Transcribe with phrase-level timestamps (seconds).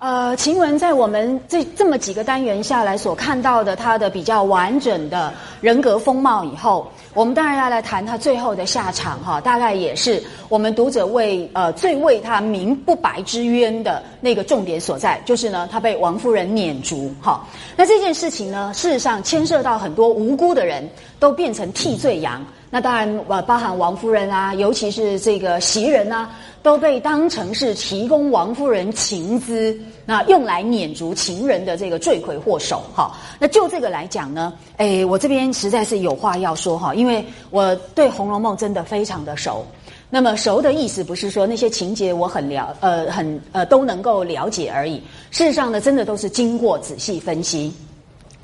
[0.00, 17.44] 呃，晴雯在我们这这么几个单元下来所看到的她的比较完整的人格风貌以后，我们当然要来谈他最后的下场哈，大概也是我们读者为呃最为他鸣不白之冤的那个重点所在，就是呢，他被王夫人撵逐哈。
[17.76, 20.88] 那这件事情呢，事实上牵涉到很多无辜的人
[21.18, 22.40] 都变成替罪羊。
[22.70, 26.30] 那当然，呃，包含王夫人啊，尤其是这个袭人啊，
[26.62, 29.76] 都被当成是提供王夫人情资，
[30.10, 32.82] 那用来撵逐情人的这个罪魁祸首。
[32.96, 39.62] 哈，那就这个来讲呢，诶，我这边实在是有话要说哈，因为我对《红楼梦》真的非常的熟。
[40.08, 44.96] 那么熟的意思不是说那些情节我很了，呃，很呃都能够了解而已。
[45.30, 47.70] 事实上呢，真的都是经过仔细分析。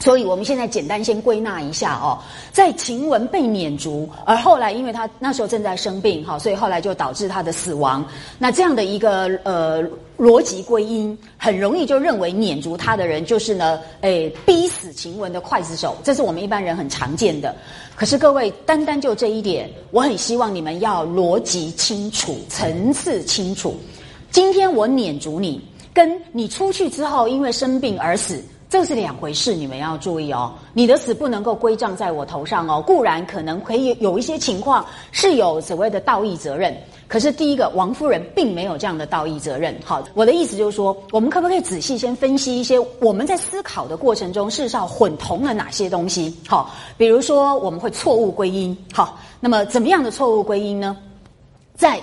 [0.00, 2.18] 所以，我们现在简单先归纳一下哦，
[2.52, 8.04] 在晴雯被撵逐，而后来因为他那时候正在生病，哈，所以后来就导致他的死亡。
[8.38, 9.82] 那这样的一个呃
[10.18, 17.54] 逻辑归因，很容易就认为撵逐他的人就是呢，诶，逼死晴雯的刽子手，这是我们一般人很常见的。
[17.96, 23.74] 可是各位，单单就这一点，我很希望你们要逻辑清楚、层次清楚。
[24.30, 25.62] 今天我撵逐你，
[25.94, 28.44] 跟你出去之后因为生病而死。
[28.74, 30.52] 这是两回事，你们要注意哦。
[30.72, 32.82] 你的死不能够归账在我头上哦。
[32.84, 39.72] 固然可能可以有一些情况是有所谓的道义责任，可是第一个，王夫人并没有这样的道义责任。
[39.84, 46.36] 好，我的意思就是说，我们可不可以仔细先分析一些我们在思考的过程中，事实上混同了哪些东西？
[46.48, 48.76] 好，比如说我们会错误归因。
[48.92, 50.96] 好，那么怎么样的错误归因呢？
[51.76, 52.00] 在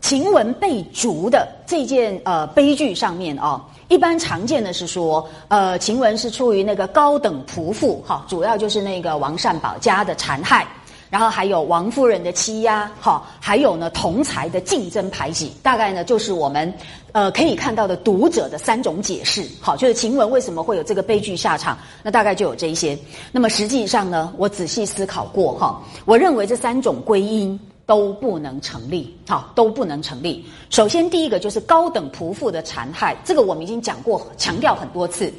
[0.00, 3.60] 晴雯被逐的这件呃悲剧上面哦。
[3.88, 10.66] 一般常见的是说，呃，晴雯是出于那个高等仆妇，哈，主要就是那个王善保家的残害，
[11.10, 16.72] 然后还有王夫人的欺压，哈，还有呢同才的竞争排挤，大概呢就是我们
[17.12, 22.98] 呃可以看到的读者的三种解释，好，就是晴雯为什么会有这个悲剧下场，那大概就有这一些。
[23.30, 27.60] 那么实际上呢，我仔细思考过，哈，我认为这三种归因。
[27.86, 30.44] 都不能成立，好，都不能成立。
[30.70, 35.32] 首先，第一个就是高等仆妇的残害，这个我们已经讲过，强调很多次，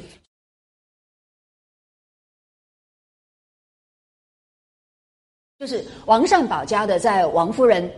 [5.58, 7.90] 就是王善保家的，在王夫人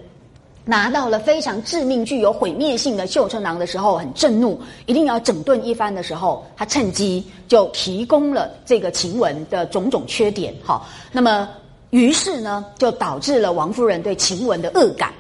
[0.65, 11.49] 拿到了非常致命、具有毁灭性的绣春囊的时候，很震怒，一定要整顿一番的时候，他趁机就提供了这个晴雯的种种缺点，好，那么。
[11.91, 15.13] 于是呢，就导致了王夫人对晴雯的恶感。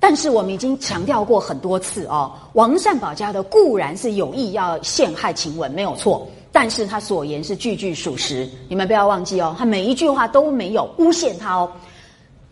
[0.00, 6.28] 但是我们已经强调过很多次哦，王善保家的固然是有意要陷害晴雯，没有错。
[6.50, 11.70] 但是他所言是句句属实，你们不要忘记哦，他每一句话都没有诬陷他哦。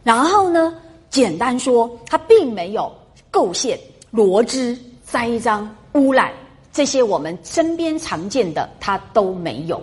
[0.05, 0.73] 然后呢，
[1.11, 2.91] 简单说，他并没有
[3.33, 3.79] 构陷、
[4.13, 6.33] 罗织、栽赃、诬赖
[6.73, 9.83] 这些我们身边常见的，他都没有。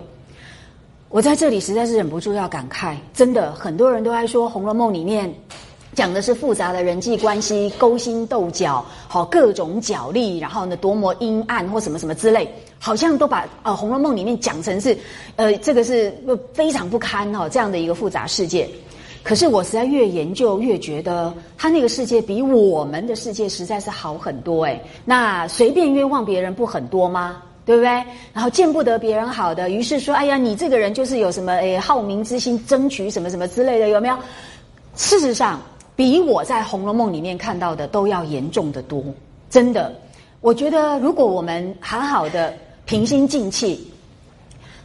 [1.10, 5.34] 我在这里实在是忍不住要感慨，真的很多人都在说《红楼梦》里面
[5.94, 14.98] 讲的是复杂的人际关系、勾心斗角、好各种角力，然后呢多么阴暗或什么什么之类，好像都把呃《红楼梦》里面讲成是
[15.38, 16.14] 呃这个是
[16.54, 18.70] 非常不堪哈这样的一个复杂世界。
[19.24, 24.82] 可是我实在越研究越觉得，他那个世界比我们的世界实在是好很多哎。
[25.06, 27.42] 那随便冤枉别人不很多吗？
[27.68, 27.90] 对不对？
[28.34, 34.18] 然后见不得别人好的，于是说：“哎呀，你这个人就是有什么诶好名之心，争取什么什么之类的，有没有？”
[34.96, 35.62] 事实上，
[35.94, 39.04] 比我在《红楼梦》里面看到的都要严重的多。
[39.50, 39.94] 真的，
[40.40, 42.54] 我觉得如果我们好好的
[42.86, 43.92] 平心静气、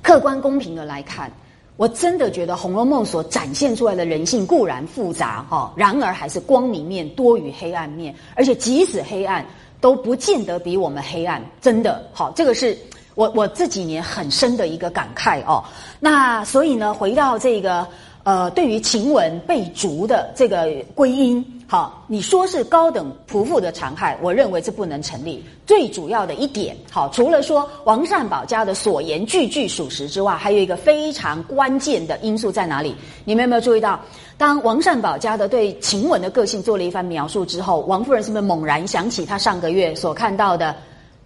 [0.03, 1.31] 客观公平的来看，
[1.77, 9.47] 我真的觉得《红楼梦》所展现出来的人性固然复杂哈，然而还是光明面多于黑暗面，而且即使黑暗。
[9.83, 12.75] 都不见得比我们黑暗，真的好，这个是
[13.15, 15.63] 我我这几年很深的一个感慨哦。
[16.01, 17.87] 那所以呢，回到这个。
[18.25, 25.43] 呃，对于晴雯被逐的这个归因，好，你说是高等仆妇的残害，我认为这不能成立。
[25.67, 32.95] 最主要的一点，好，除了说王善保家的所言句句属实之外，还有一个非常关键的因素在哪里？
[33.25, 33.99] 你们有没有注意到，
[34.37, 40.77] 当王善保家的对晴雯的个性做了一番描述之后，王夫人是不是猛然想起她上个月所看到的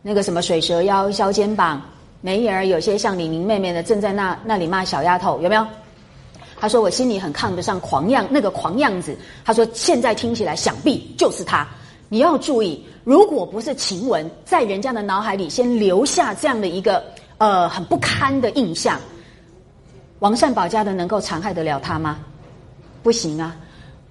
[0.00, 1.82] 那个什么水蛇腰、削肩膀、
[2.20, 5.66] 眉眼儿有些像李明妹妹的，正在那那里骂小丫头，有没有？
[6.58, 11.66] 他说：“我心里很看不上狂样，那个狂样子。”他说：“现在听起来，想必就是他。
[12.08, 17.04] 你要注意，如果不是晴雯在人家的脑海里先留下这样的一个
[17.38, 19.00] 呃很不堪的印象，
[20.20, 22.18] 王善保家的能够残害得了他吗？
[23.02, 23.56] 不行啊！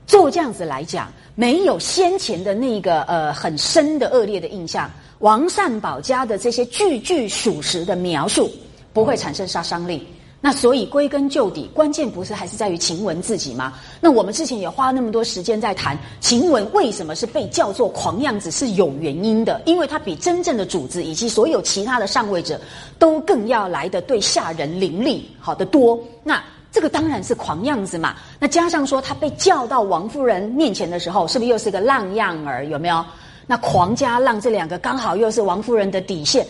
[0.06, 4.90] 就这样子来讲，没有先前的那个呃很深的恶劣的印象，
[5.20, 8.52] 王善保家的这些句句属实的描述，
[8.94, 10.08] 不会产生杀伤力。
[10.46, 13.74] 那所以归根究底，关键不是还是在于晴雯自己吗？
[14.00, 22.62] 那我们之前也花那么多时间在谈晴雯为什么是被叫做狂样子是有原因的，因为她比真正的主子以及所有其他的上位者
[23.00, 26.00] 都更要来的对下人凌厉好的多。
[26.24, 26.40] 那
[26.72, 28.16] 这个当然是狂样子嘛。
[28.38, 32.64] 那加上说她被叫到王夫人面前的时候，是不是又是个浪样儿？
[32.68, 33.04] 有没有？
[33.48, 36.46] 那狂加浪这两个刚好又是王夫人的底线，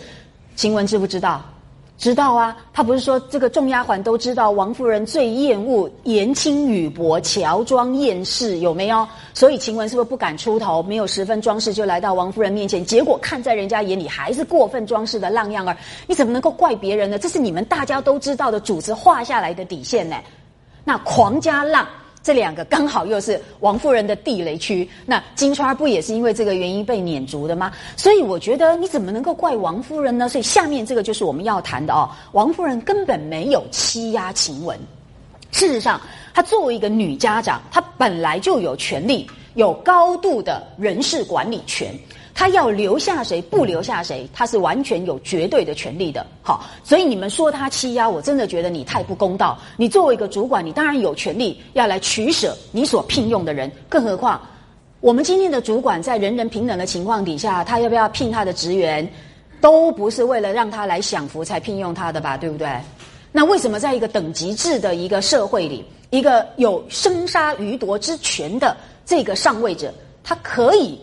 [0.54, 1.42] 晴雯知不知道？
[1.98, 9.08] 知道啊，他不是说这个众丫鬟都知道王夫人最厌恶言轻语薄、乔装艳饰，有没有？
[9.32, 12.84] 所以晴雯是不是不敢出头，没有十分装饰就来到王夫人面前？
[12.84, 15.74] 结果看在人家眼里还是过分装饰的浪样儿，
[16.06, 17.18] 你怎么能够怪别人呢？
[17.18, 20.16] 这是你们大家都知道的主子画下来的底线呢。
[20.84, 21.86] 那狂加浪。
[22.26, 27.70] 这两个刚好又是王夫人的地雷区，那金钏不也是因为这个原因被撵逐的吗？
[27.96, 30.28] 所以我觉得你怎么能够怪王夫人呢？
[30.28, 32.10] 所以下面这个就是我们要谈的哦。
[32.32, 34.76] 王夫人根本没有欺压晴雯，
[35.52, 36.00] 事实上，
[36.34, 39.24] 她作为一个女家长，她本来就有权利，
[39.54, 41.94] 有高度的人事管理权。
[42.38, 46.24] 他要留下谁，不留下谁，他是完全有绝对的权利的。
[46.42, 49.58] 好，所以你们说他欺压，我真的觉得你太不公道。
[49.78, 53.72] 你作为一个主管，你当然有权利要来取舍你所聘用的人。
[53.88, 54.38] 更何况，
[55.00, 59.10] 我们今天的主管在人人平等的情况底下，他要不要聘他的职员，
[59.62, 62.36] 都不是为了让他来享福才聘用他的吧？
[62.36, 62.68] 对不对？
[63.32, 69.90] 那为什么在一个等级制的一个社会里，一个有生杀予夺之权的这个上位者，
[70.22, 71.00] 他可以？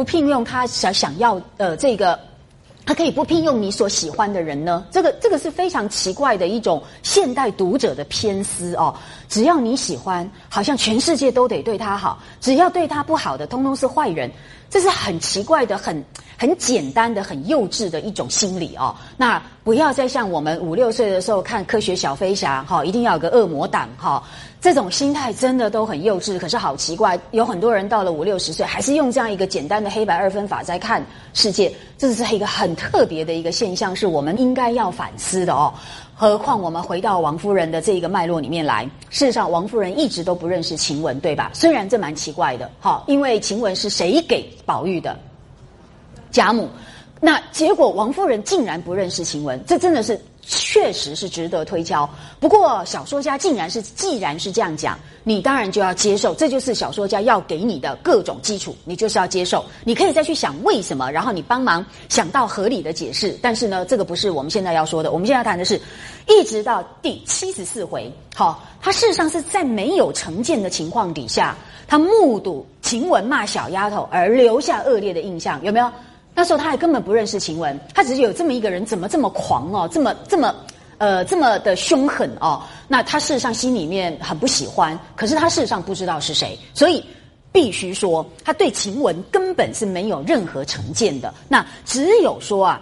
[0.00, 2.18] 不聘用他想想要呃这个，
[2.86, 4.82] 他可以不聘用你所喜欢的人呢？
[4.90, 8.94] 这个这个是非常奇怪的一种现代读者的偏私哦。
[9.28, 14.32] 只要你喜欢，好像全世界都得对他好；只要对他不好的，通通是坏人。
[14.70, 16.02] 这是很奇怪的、很
[16.38, 18.94] 很简单的、很幼稚的一种心理哦。
[19.16, 24.22] 那不要再像我们五六岁的时候看《科学小飞侠》哈，一定要有个恶魔党哈。
[24.60, 35.72] 这种心态真的都很幼稚，可是好奇怪，有很多人到了五六十岁，还是用这样一个简单的黑白二分法在看世界，这是一个很特别的一个现象，是我们应该要反思的哦。
[36.20, 41.50] 何况我们回到王夫人的这一个脉络里面来，事实上王夫人一直都不认识晴雯，对吧？
[41.54, 45.18] 虽然这蛮奇怪的，哈，因为晴雯是谁给宝玉的？
[46.30, 46.68] 贾母，
[47.22, 50.20] 那结果王夫人竟然不认识晴雯，这真的是。
[50.50, 52.08] 确实是值得推敲，
[52.40, 59.64] 不过小说家竟然是既然是这样讲，你当然就要接受，这就是小说家要给你的各种基础，你就是要接受。
[59.84, 63.38] 你可以再去想为什么，然后你帮忙想到合理的解释。
[63.40, 65.80] 但是呢，这个不是我们现在要说的，我们现在谈的是，
[66.26, 71.56] 一直到第七十四回，好，他事实上是在没有成见的情况底下，
[71.86, 75.88] 他目睹晴雯骂小丫头而留下恶劣的印象，有没有？
[76.34, 80.54] 那时候他还根本不认识晴雯，他只是有这么一个人，怎么这么狂哦，这么这么，
[80.98, 82.62] 呃，这么的凶狠哦。
[82.88, 87.04] 那他事实上心里面很不喜欢，可是他事实上不知道是谁，所以
[87.52, 91.34] 必须说他对晴雯根本是没有任何成见的。
[91.48, 92.80] 那只有说啊，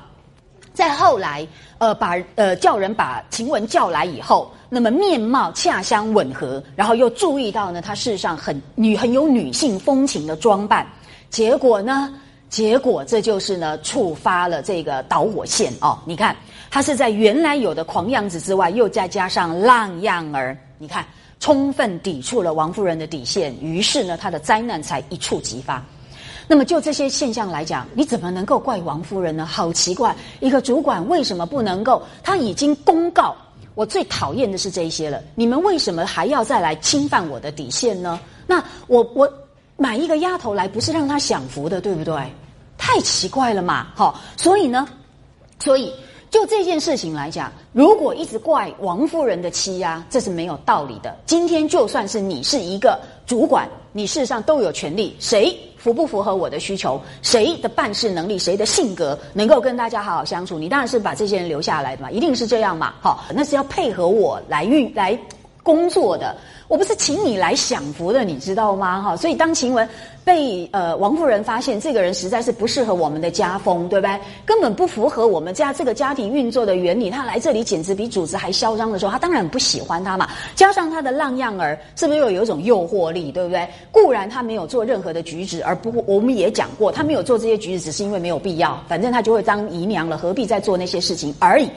[0.72, 1.46] 在后来
[1.78, 10.86] 呃把呃叫人把晴雯叫来以后，那么面貌恰相吻合，然后又注意到呢，他事实上很女很有女性风情的装扮，
[11.28, 12.14] 结果呢？
[12.48, 15.98] 结果这就是呢，触发了这个导火线哦。
[16.06, 16.34] 你看，
[16.70, 21.04] 他是在原来有的狂样子之外，又再加上浪样儿，你看，
[21.40, 23.54] 充分抵触了王夫人的底线。
[23.60, 25.84] 于是呢，他的灾难才一触即发。
[26.46, 29.44] 那么就这些现象来讲，你怎么能够怪王夫人呢？
[29.44, 32.02] 好奇怪，一个主管为什么不能够？
[32.22, 33.36] 他已经公告，
[33.74, 35.22] 我最讨厌的是这些了。
[35.34, 38.18] 你们为什么还要再来侵犯我的底线呢？
[38.46, 39.30] 那我我。
[39.80, 42.14] 买一个丫头来，不是让她享福的，对不对？
[42.76, 43.86] 太奇怪了嘛！
[43.94, 44.86] 好，所以呢，
[45.60, 45.94] 所以
[46.30, 51.16] 就这件事情来讲，如果一直怪王夫人的欺压，这是没有道理的。
[51.26, 62.94] 今天就算是你是一个主管，你事实上都有权利，谁符不符合我的需求，谁的办事能力，谁的性格能够跟大家好好相处，你当然是把这些人留下来的嘛，一定是这样嘛。
[63.00, 65.16] 好，那是要配合我来运来
[65.68, 66.34] 工作的。
[66.66, 69.02] 我不是请你来享福的，你知道吗？
[69.02, 69.86] 哈，所以当晴雯
[70.24, 74.18] 被呃王夫人发现这个人实在是不适合我们的家风，对不对？
[74.46, 77.10] 根本不符合我们家这个家庭运作的原理。
[77.10, 80.28] 他来这里简直比主子还嚣张的时候，他当然不喜欢他嘛。
[80.54, 83.68] 加上他的浪样儿，是不是又有一种诱惑力，对不对？
[83.92, 88.78] 固然他没有做任何的举止，而不我们也讲过，他没有做这些举止，只是因为没有必要。
[88.88, 91.68] 反正他就会当姨娘了，何必再做那些事情而已。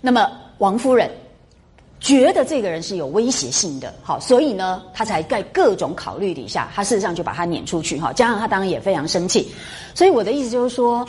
[0.00, 1.10] 那么王夫人。
[2.04, 9.50] 觉得这个人是有威胁性的，好，所以呢，他才在各种考虑底下，他事实上就把他撵出去，哈，加上他当然也非常生气，
[9.94, 11.02] 所以我的意思就是说，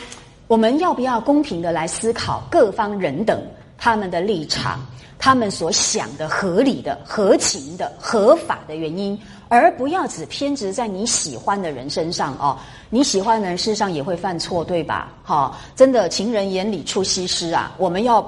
[0.48, 3.46] 我们要不要公平的来思考各方人等
[3.78, 4.80] 他们的立场，
[5.20, 12.58] 他们所想的合理的、合情的、合法的原因，而不要只偏执在你喜欢的人身上哦。
[12.90, 15.12] 你喜欢的人事实上也会犯错，对吧？
[15.24, 17.74] 好，真的情人眼里出西施啊！
[17.78, 18.22] 我们要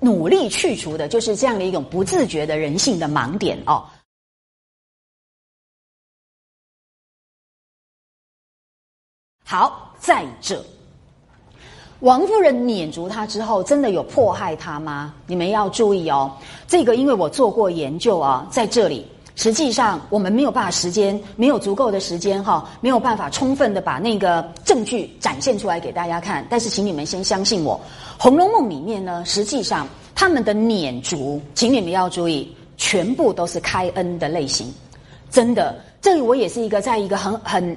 [0.00, 3.84] 努力去除的就是这样的一种不自觉的人性的盲点哦。
[9.44, 10.64] 好，再者，
[11.98, 15.14] 王夫人撵足他之后，真的有迫害他吗？
[15.26, 16.30] 你们要注意哦，
[16.68, 19.06] 这个因为我做过研究啊，在这里。
[19.36, 26.46] 实际上，我们没有办法时间，没有足够的时间哈，没有办法充分的把那个证据展现出来给大家看。
[26.50, 27.74] 但是，请你们先相信我，
[28.22, 34.70] 《红楼梦》里面呢，实际上他们的撵足，请你们要注意，全部都是开恩的类型。
[35.30, 37.74] 真的，这里我也是一个在一个很很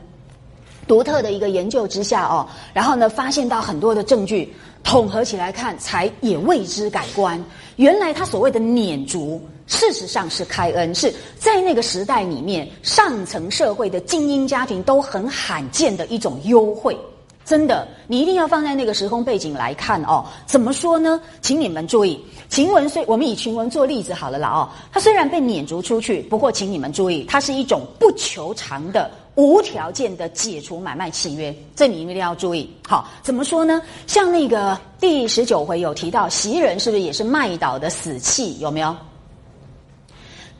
[0.85, 7.41] 独特的一个研究之下哦，然后呢，发现到很多的证据，统合起来看，才也为之改观。
[7.77, 9.41] 原来他所谓的撵足。
[9.67, 11.09] 事实上是开恩，是
[11.39, 16.97] 在那个时代里面，上层社会的精英家庭都很罕见的一种优惠。
[17.45, 20.25] 真的，你一定要放在那个时空背景来看哦。
[20.45, 21.19] 怎么说呢？
[21.41, 22.17] 请你们注意，
[22.49, 31.53] 晴雯虽我们以晴雯做例子好了啦哦，她虽然被撵逐出去，不过请你们注意，它是一种不求偿的、无条件的解除买卖契约。
[31.75, 32.73] 这你一定要注意。
[32.87, 33.81] 好，怎么说呢？
[34.07, 38.57] 像那个第十九回有提到袭人，是不是也是卖岛的死契？
[38.59, 38.95] 有没有？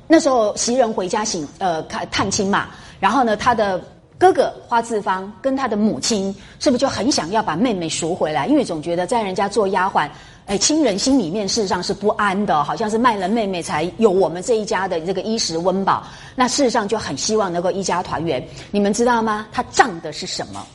[0.05, 2.67] 那时候袭人回家醒呃看探亲嘛，
[2.99, 3.81] 然后呢，他的
[4.23, 8.47] 哥哥花自芳跟他的母亲是不是就很想要把妹妹赎回来？
[8.47, 10.09] 因为总觉得在人家做丫鬟，
[10.45, 16.07] 哎，亲人心里面事实上是不安的，好像是卖了妹妹才有我们这一家的这个衣食温饱。
[16.35, 18.41] 那事实上就很希望能够一家团圆。
[18.71, 19.45] 你们知道吗？
[19.51, 20.65] 他仗的是什么？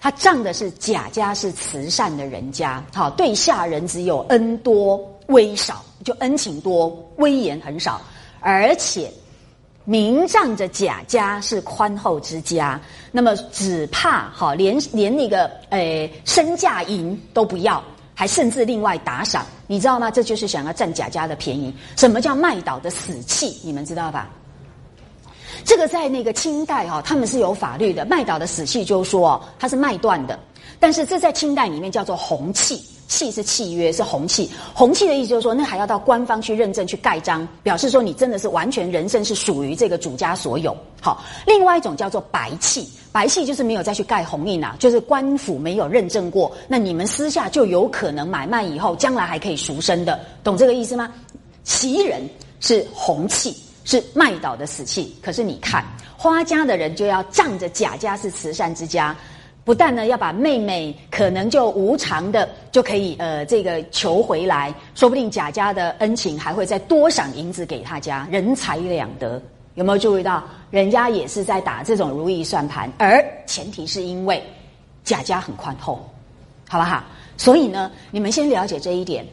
[0.00, 8.00] 他仗的是贾家是慈善的人家，好对下人只有恩多威少，就恩情多，威严很少。
[8.40, 9.10] 而且，
[9.88, 12.78] 明仗着贾家是宽厚之家，
[13.12, 17.80] 那么只怕哈，连连那个诶身价银都不要，
[18.12, 20.10] 还甚至另外打赏，你知道吗？
[20.10, 21.72] 这就是想要占贾家的便宜。
[21.94, 23.56] 什么叫卖岛的死契？
[23.62, 24.28] 你们知道吧？
[25.64, 28.04] 这个在那个清代哈，他们是有法律的。
[28.04, 30.36] 卖岛的死契就是说，它是卖断的，
[30.80, 32.84] 但是这在清代里面叫做红契。
[33.08, 34.50] 契是契约，是红契。
[34.74, 40.76] 红契的意思就是说，那还要到官方去认证、去盖章，表示说你真的是完全人身是属于这个主家所有。
[41.00, 51.12] 好，另外一种叫做白契，白契就是没有再去盖红印啊，就是官府没有认证过，那你们私下就有可能买卖以后，将来还可以赎身的，懂这个意思吗？
[51.64, 52.28] 袭人
[52.60, 55.84] 是红契，是卖倒的死契，可是你看
[56.16, 59.16] 花家的人就要仗着贾家是慈善之家。
[59.66, 69.42] 不但呢要把妹妹可能就无偿的就可以呃这个求回来，说不定贾家的恩情还会再多赏银子给他家，人财两得。
[69.74, 70.42] 有没有注意到？
[70.70, 74.40] 人家也是在打这种如意算盘，而前提是因为
[75.02, 75.98] 贾家很宽厚，
[76.68, 77.02] 好不好？
[77.36, 79.26] 所以呢，你们先了解这一点，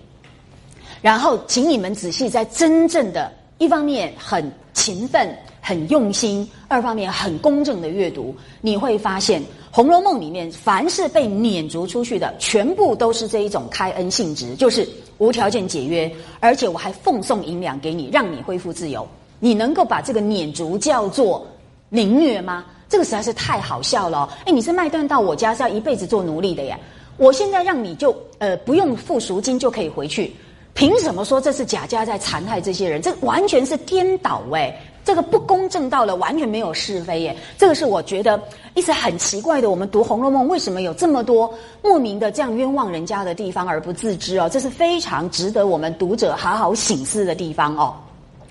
[1.00, 9.42] 然后请你们仔细在真正的一方面很勤奋、很用心，二方面很公正的阅读，你会发现。
[9.76, 19.08] 《红楼梦》里面，凡是被撵逐出去的，全部都是这一种开恩性质，就是无条件解约，而且我还奉送银两给你，让你恢复自由。
[19.40, 21.48] 你能够把这个撵逐叫做
[21.90, 22.66] 凌虐吗？
[22.88, 24.30] 这个实在是太好笑了！
[24.46, 26.78] 哎，你是卖断到我家是要一辈子做奴隶的呀？
[27.18, 30.36] 我现在让你就呃不用付赎金就可以回去，
[30.76, 33.02] 凭什么说这是贾家在残害这些人？
[33.02, 34.80] 这完全是颠倒哎！
[35.04, 38.42] 这个不公正到了完全没有是非耶，这个是我觉得
[38.74, 39.70] 一直很奇怪的。
[39.70, 44.48] 我们读《红楼梦》为什么有这么多莫名的这样冤枉人家的地方而不自知哦？
[44.48, 47.94] 这是非常值得我们读者好好醒思的地方哦。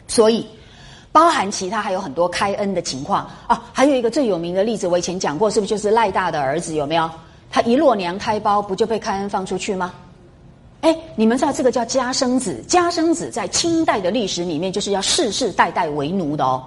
[0.07, 0.47] 所以，
[1.11, 3.65] 包含其他还有很多开恩的情况啊。
[3.73, 7.11] 还有一个最有名的例子，我以前讲过，是不是就是赖大的儿子有没有？
[7.51, 9.93] 他一落娘胎包，不就被开恩放出去吗？
[10.83, 12.61] 哎，你们知道这个叫家生子？
[12.67, 16.61] 家生子在清代的历史里面就是要世世代代为奴的哦。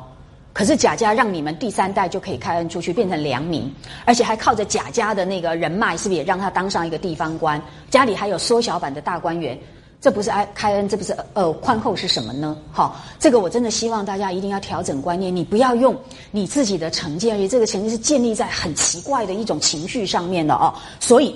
[0.53, 3.69] 可是贾家让你们第三代就可以开恩出去，变成良民，
[4.05, 7.61] 而且还靠着贾家的那个人脉，是不是也让他当上一个地方官？
[7.89, 9.59] 家里还有缩小版的大官员，
[9.99, 12.57] 这不是开开恩，这不是呃宽厚是什么呢？
[12.71, 15.93] 好，这个我真的希望大家一定要调整观念，你不要用
[16.31, 20.73] 你自己的成见，而且这个成见是建立在很奇怪的一种情绪上面的哦。
[21.01, 21.35] 所以。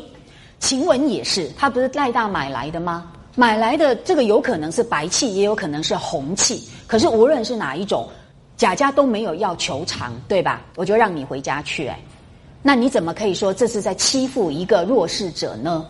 [0.60, 3.12] 晴雯也是，他不是赖大买来的吗？
[3.36, 6.68] 买来的这个有可能是白气，也有可能是红气。
[6.86, 8.08] 可是无论是哪一种，
[8.58, 10.62] 贾家都没有要求偿，对吧？
[10.76, 11.98] 我就让你回家去，哎，
[12.62, 15.86] 那你怎么可以说这是在欺负一个弱势者呢？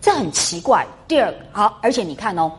[0.00, 0.84] 这很奇怪。
[1.06, 2.50] 第二，好，而且你看哦。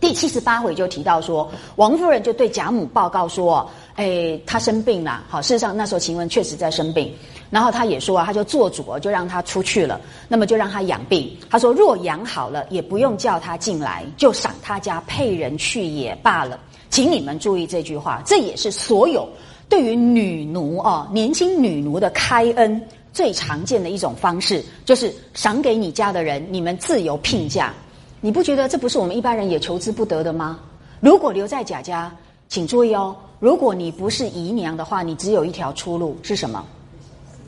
[0.00, 5.22] 第七十八回就提到说，王夫人就对贾母报告说：“哎，她生病了。
[5.28, 7.14] 好，事实上那时候晴雯确实在生病。
[7.54, 10.00] 然后他也说啊，他就做主就让她出去了。
[10.26, 11.30] 那么就让她养病。
[11.48, 16.58] 他说若养好了，也不用叫她进来，就赏她家配人去也罢了。
[16.90, 19.28] 请你们注意这句话，这也是所有
[19.68, 22.82] 对于女奴哦，年轻女奴的开恩
[23.12, 27.72] 最常见的一种方式，就是赏给你家的人，你们自由聘嫁。”
[28.20, 30.58] 你不觉得这不是我们一般人也求之不得的吗？
[30.98, 32.10] 如果留在贾家，
[32.48, 36.64] 请注意哦，如果你不是姨娘的话，你只有一条出路是什么？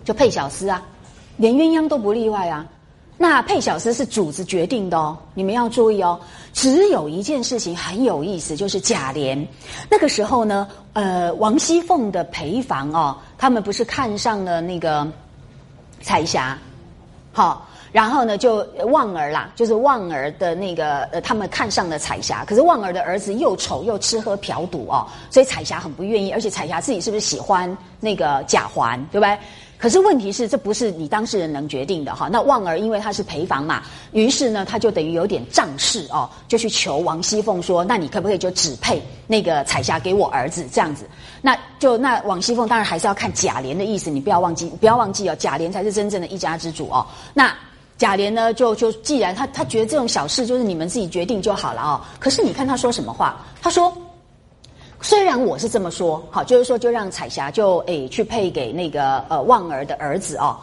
[0.06, 0.82] 就配小厮啊，
[1.36, 2.64] 连鸳鸯都不例外啊。
[3.18, 6.18] 那配小厮是主子决定的哦，你们要注意哦。
[6.52, 9.46] 只有一件事情很有意思，就是贾琏
[9.90, 15.06] 那个时候呢，呃，王熙凤的陪房哦，他们不是看上了那个
[16.00, 16.56] 彩霞，
[17.32, 17.66] 好。
[17.92, 18.56] 然后呢，就
[18.88, 29.38] 旺儿啦，就是旺儿的那个呃，他们看上了彩霞，可是旺儿的儿子又丑又吃喝嫖赌哦，所以彩霞很不愿意，而且彩霞自己是不是喜欢那个贾环，对不对？
[29.78, 32.28] 可是问题是，这不是你当事人能决定的哈。
[32.30, 41.04] 那旺儿因为他是陪房嘛，于是呢，他就等于有点仗势哦，就去求王熙凤说：“那你可不可以就只配那个彩霞给我儿子这样子？”
[41.42, 47.06] 那就那王熙凤当然还是要看贾琏的意思，你不要忘记，不要忘记哦，贾琏才是真正的一家之主哦。
[47.34, 47.54] 那。
[47.98, 51.98] 贾琏呢，就就既然他他觉得这种小事就是你们自己决定就好了哦。
[52.20, 53.42] 可是你看他说什么话？
[53.62, 53.90] 他说，
[55.00, 60.56] 虽然我是这么说，好，就是说就让彩霞就诶去配给那个呃旺儿的儿子哦。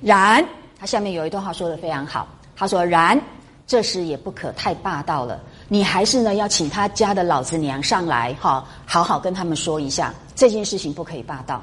[0.00, 0.44] 然
[0.78, 2.26] 他下面有一段话说的非常好，
[2.56, 3.20] 他说然
[3.66, 11.62] 这事也不可太霸道了，你还是呢要请他家的老子娘上来哈，好好跟他们说一下这件事情不可以霸道。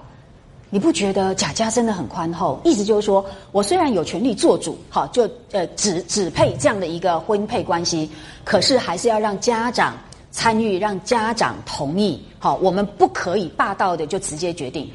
[0.74, 2.60] 你不觉得贾家真的很宽厚？
[2.64, 8.10] 意思就是说，我虽然有权利做主，好，就呃只只配这样的一个婚配关系，
[8.46, 9.98] 可是还是要让家长
[10.32, 14.90] 参与，让家长同意，好，我们不可以霸道的就直接决定。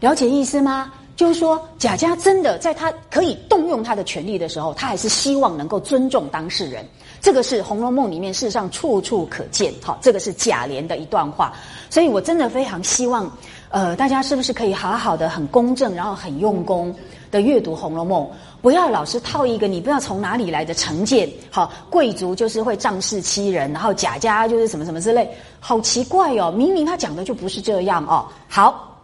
[0.00, 0.92] 了解意思吗？
[1.16, 6.84] 就是说，贾家真的在他可以动用他的权利的时候，他还是希望能够尊重当事人。
[7.20, 9.72] 这个是《红楼梦》里面事实上处处可见。
[9.80, 11.52] 好，这个是贾琏的一段话，
[11.88, 13.30] 所以我真的非常希望。
[13.70, 16.94] 呃，大家是不是可以好好的、很公正，然后很用功
[17.34, 18.22] 的阅读《红楼梦》？
[18.62, 21.28] 不要老是套一个你不知道从哪里来的成见。
[21.50, 26.52] 好，贵族就是会仗势欺人，然后贾家就是什么什么之类，好奇怪哦！
[26.52, 28.24] 明明他讲的就不是这样哦。
[28.48, 28.96] 好，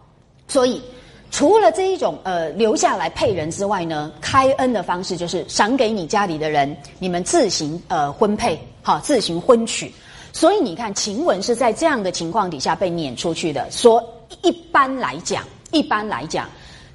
[0.47, 0.81] 所以
[1.29, 9.91] 除了这一种呃留下来配人之外呢，开恩的方式就是赏给你家里的人，你们自行呃婚配，好，自行婚娶。
[10.31, 14.01] 所以你看，晴雯是在这样的情况底下被撵出去的，说。
[14.43, 16.49] 一般来讲，一般来讲，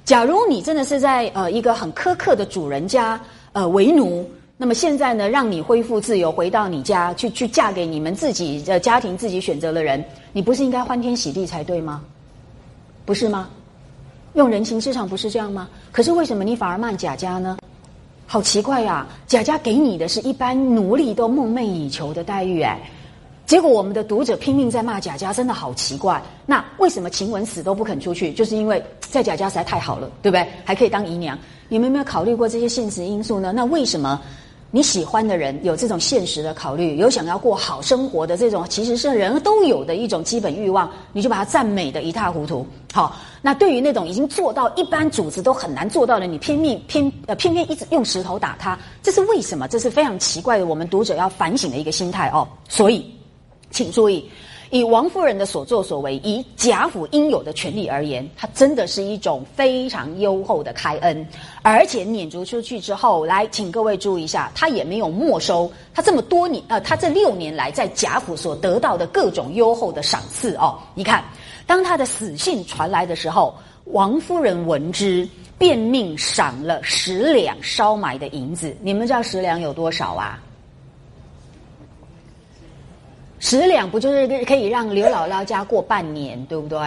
[0.07, 3.19] 假如你真的是在呃一个很苛刻的主人家
[3.51, 12.01] 呃为奴，那么现在呢，让你恢复自由，回到你家去去嫁给你们自己的家庭自己选择的人，你不是应该欢天喜地才对吗？
[13.03, 13.49] 不是吗？
[14.35, 15.67] 用人情市场不是这样吗？
[15.91, 17.57] 可是为什么你反而骂贾家呢？
[18.25, 19.05] 好奇怪呀！
[19.27, 22.79] 贾家给你的是一般奴隶都梦寐以求的待遇哎。
[23.47, 26.21] 结果我们的读者拼命在骂贾家，真的好奇怪。
[26.45, 28.33] 那为什么晴雯死都不肯出去？
[28.33, 30.45] 就是因为在贾家实在太好了，对不对？
[30.65, 31.39] 还可以当姨娘。
[31.69, 33.53] 你们有没有考虑过这些现实因素呢？
[33.53, 34.21] 那为什么
[34.69, 42.67] 你喜欢的人有这种现实的考虑，有想要过好生活的这种，其实是人都有的一种基本欲望，你就把它赞美的一塌糊涂。
[42.91, 49.69] 好，那对于那种已经做到一般主子都很难做到的，你拼命偏呃偏偏一直用石头打他，这是为什么？
[49.69, 52.45] 这是非常奇怪的，我们读者要反省的一个心态哦。
[52.67, 53.09] 所以。
[53.69, 54.27] 请注意，
[54.69, 61.27] 以王夫人的所作所为，以贾府应有的权利而言，她真的是一种非常优厚的开恩，
[61.61, 70.79] 而且撵逐出去之后，来，请各位注意一下，她也没有没收她这么多年，呃，她这六年来在贾府所得到的各种优厚的赏赐哦。
[70.95, 71.23] 你看，
[71.65, 73.53] 当她的死讯传来的时候，
[73.85, 75.27] 王夫人闻之，
[75.57, 78.75] 便命赏了十两烧埋的银子。
[78.81, 80.41] 你们知道十两有多少啊？
[83.49, 86.77] 十两不就是可以让刘姥姥家过半年，对不对？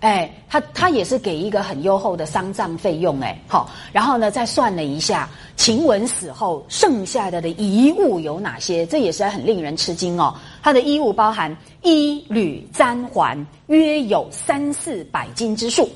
[0.00, 8.84] 哎，他他也是给一个很优厚的丧葬费用，哎，好，然后呢，再算了一下，晴雯死后剩下的的遗物有哪些？
[8.84, 10.34] 这也是很令人吃惊哦。
[10.62, 15.88] 他的衣物包含衣履簪环，约有三四百斤之数。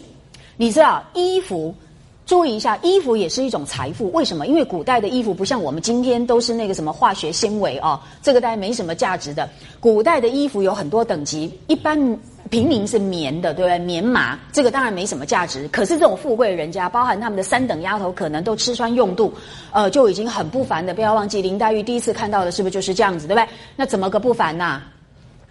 [0.57, 1.75] 你知道衣服？
[2.31, 4.09] 注意一下，衣服也是一种财富。
[4.13, 4.47] 为什么？
[4.47, 9.51] 因为古代的衣服不像我们今天都是那个什么化学纤维哦，这个大概没什么价值的。
[9.81, 11.99] 古代的衣服有很多等级，一般
[12.49, 13.77] 平民是棉的，对不对？
[13.81, 15.67] 棉麻，这个当然没什么价值。
[15.73, 19.35] 可是这种富贵人家，包含他们的三等丫头，可能都吃穿用度，
[19.73, 20.95] 呃，就已经很不凡的。
[20.95, 23.49] 不要忘记，林黛玉第一次看到的是不是就是这样子，对不对？
[23.75, 24.81] 那怎么个不凡呐？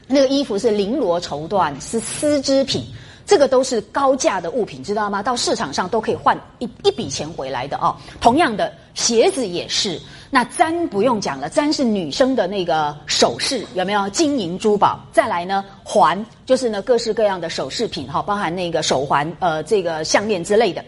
[0.08, 2.86] 那个衣服是绫罗绸缎，是丝织品。
[3.30, 5.22] 这个都是高价的物品，知道吗？
[5.22, 7.96] 到市场上都可以换一一笔钱回来的哦。
[8.20, 10.02] 同样的，鞋子也是。
[10.32, 15.00] 那簪不用讲了，簪是女生的那个首饰，有没有金银珠宝？
[15.12, 20.84] 再来呢，环就是呢各式各样的首饰品哈，包含那个手环、呃这个项链之类的，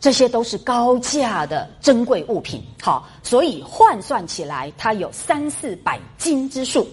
[0.00, 2.62] 这些都是高价的珍贵物品。
[2.80, 6.88] 好，所以换算起来，它有三四百金之数。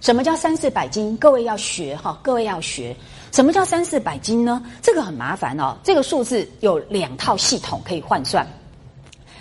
[0.00, 1.16] 什么叫三四百金？
[1.18, 2.96] 各位要学哈，各位要学。
[3.30, 4.62] 什么叫三四百金呢？
[4.82, 5.76] 这个很麻烦哦。
[5.82, 8.46] 这个数字有两套系统可以换算。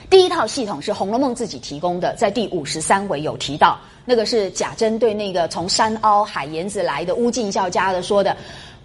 [0.09, 8.35] 第一套系统是《红楼梦》自己提供的，在第五十三回有提到，那个是贾珍对那个从山凹海沿子来的乌进孝家的说的，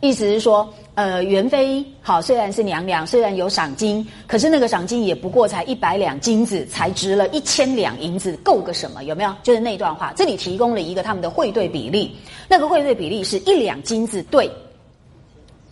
[0.01, 9.05] 意思是说，呃，元妃好虽然是娘娘，虽然有赏金，可是那个赏金也不过才一百两金子，才值了一千两银子，够个什么？
[9.05, 9.33] 有没有？
[9.45, 12.17] 就是那段话，这里提供了一个他们的汇兑比例，
[12.49, 14.51] 那个汇兑比例是一两金子兑。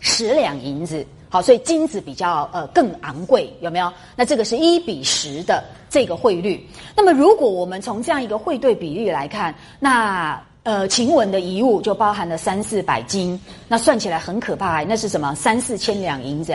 [0.00, 3.92] 十两银子，好，所以金子比较呃更昂贵，有没有？
[4.16, 6.66] 那这个是一比十的这个汇率。
[6.96, 15.34] 那么如果我们从这样一个汇兑比率来看，那呃晴雯的遗物就包含了三四百金，那算起来很可怕，那是什么？
[15.34, 16.54] 三四千两银子，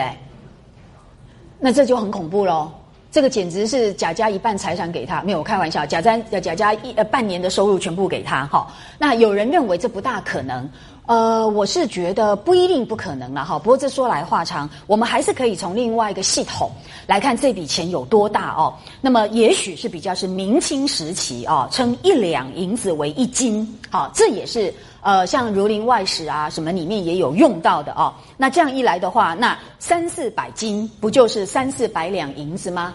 [1.60, 2.70] 那这就很恐怖喽。
[3.12, 8.66] 这个简直是贾家一半财产给他，没有开玩笑，贾家贾家一呃半年的收入全部给他哈。
[8.98, 10.68] 那有人认为这不大可能。
[11.06, 13.56] 呃，我是觉得不一定不可能了哈。
[13.56, 16.68] 不过这说来话长，我们还是可以从另外一个系统
[17.06, 18.74] 来看这笔钱有多大哦。
[19.00, 28.12] 那么也许是比较是明清时期啊，称一两银子为一斤，好，这也是呃像《儒林外史》啊什么里面也有用到的哦。
[28.36, 32.94] 那这样一来的话，那三四百斤不就是三四百两银子吗？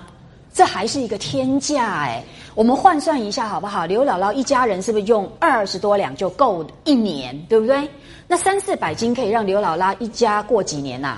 [0.53, 2.21] 这还是一个天价哎！
[2.55, 3.85] 我们换算一下好不好？
[3.85, 7.89] 刘姥姥一家人是不是用二十多两就够一年，对不对？
[8.31, 11.17] 那三四百斤可以让刘姥姥一家过几年呐？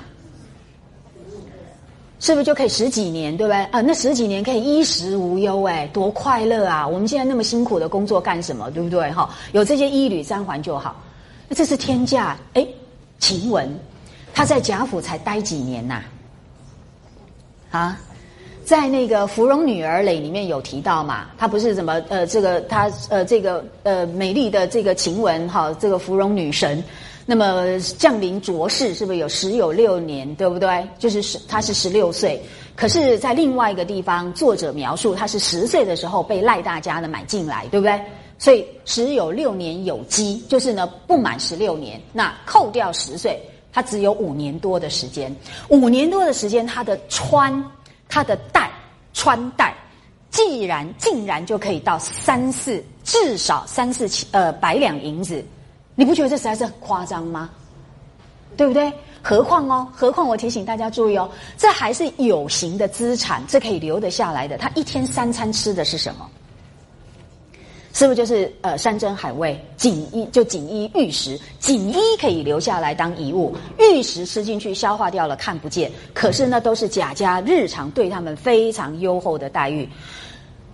[2.19, 3.63] 是不是就可以十几年，对不对？
[3.65, 6.87] 啊，那十几年可以衣食无忧，哎，多快乐啊！
[6.87, 9.11] 我们现在那么辛苦的工作干什么，对不对？
[9.11, 10.95] 哈，有这些衣履三环就好。
[11.47, 12.65] 那这是天价哎！
[13.19, 13.69] 晴雯，
[14.33, 16.01] 她在贾府才待几年呐？
[17.69, 17.99] 啊？
[18.65, 26.81] 在那个《芙蓉女儿蕾》里面有提到嘛，她不是什么呃，这个她呃，这个呃，美丽的这个晴雯哈，这个芙蓉女神，
[27.25, 30.87] 那么降临卓氏是不是有十有六年，对不对？
[30.99, 32.41] 就是十，他是十六岁，
[32.75, 38.01] 可是，在另外一个地方，作者描述他是十岁的时候被赖大家呢买进来，对不对？
[38.37, 43.39] 所以十有六年有基，就是呢不满十六年，那扣掉十岁，
[43.71, 45.35] 他只有五年多的时间，
[45.69, 47.63] 五年多的时间，他的穿。
[48.09, 48.69] 他的带
[49.13, 49.73] 穿戴，
[50.29, 55.43] 既然竟然就可以到三四，至少三四千呃百两银子，
[55.95, 57.49] 你不觉得这实在是很夸张吗？
[58.55, 58.91] 对不对？
[59.21, 64.57] 何况哦，何况我提醒大家注意哦，这还是有形的资产，这可以留得下来的。
[64.57, 66.29] 他一天三餐吃的是什么？
[67.93, 71.39] 是不是就是呃山珍海味、锦衣就锦衣玉食？
[71.59, 75.91] 锦衣可以留下来当遗物，玉食吃进去消化掉了看不见。
[76.11, 79.87] 可是那都是贾家日常对他们非常优厚的待遇。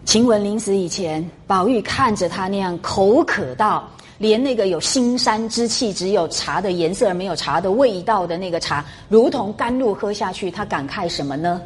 [0.06, 3.88] 晴雯临死以前，宝玉看着他那样口渴到
[4.20, 11.60] 连那个有腥膻之气、只有茶的颜色而没有茶的味道的那个茶，如同甘露喝下去，他感慨什么呢？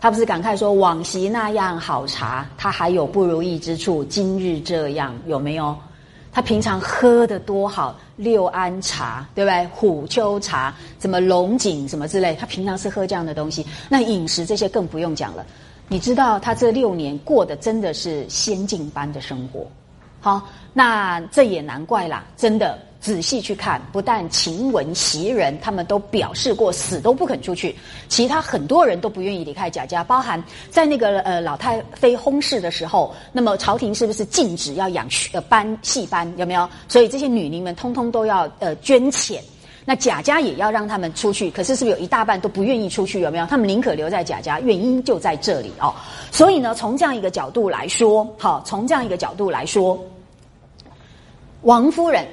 [0.00, 5.76] 他不是感慨说往昔那样好茶，他还有不如意之处，今日这样有没有？
[6.30, 9.66] 他平常喝的多好，六安茶对不对？
[9.74, 13.66] 虎丘茶，什么龙井什么之类，他平常是喝这样的东西。
[13.88, 15.44] 那饮食这些更不用讲了。
[15.88, 19.66] 你知道他这六年过的真的是仙境般的生活，
[20.20, 22.78] 好，那这也难怪啦，真的。
[23.00, 27.74] 仔细去看，不但晴雯、袭人他们都表示过死都不肯出去，
[28.08, 36.68] 其他很多人都不愿意离开贾家，包含在那个呃老太妃轰逝的时候，那么朝廷是不是禁止要养呃班戏班有没有？
[36.88, 39.40] 所以这些女尼们通通都要呃捐钱，
[39.88, 43.20] 那贾家也要让他们出去，可是是不是有一大半都不愿意出去？
[43.20, 43.46] 有没有？
[43.46, 45.94] 他们宁可留在贾家，原因就在这里哦。
[46.30, 49.98] 所以呢，从这样一个角度来说，好，从这样一个角度来说，
[51.62, 52.26] 王夫人。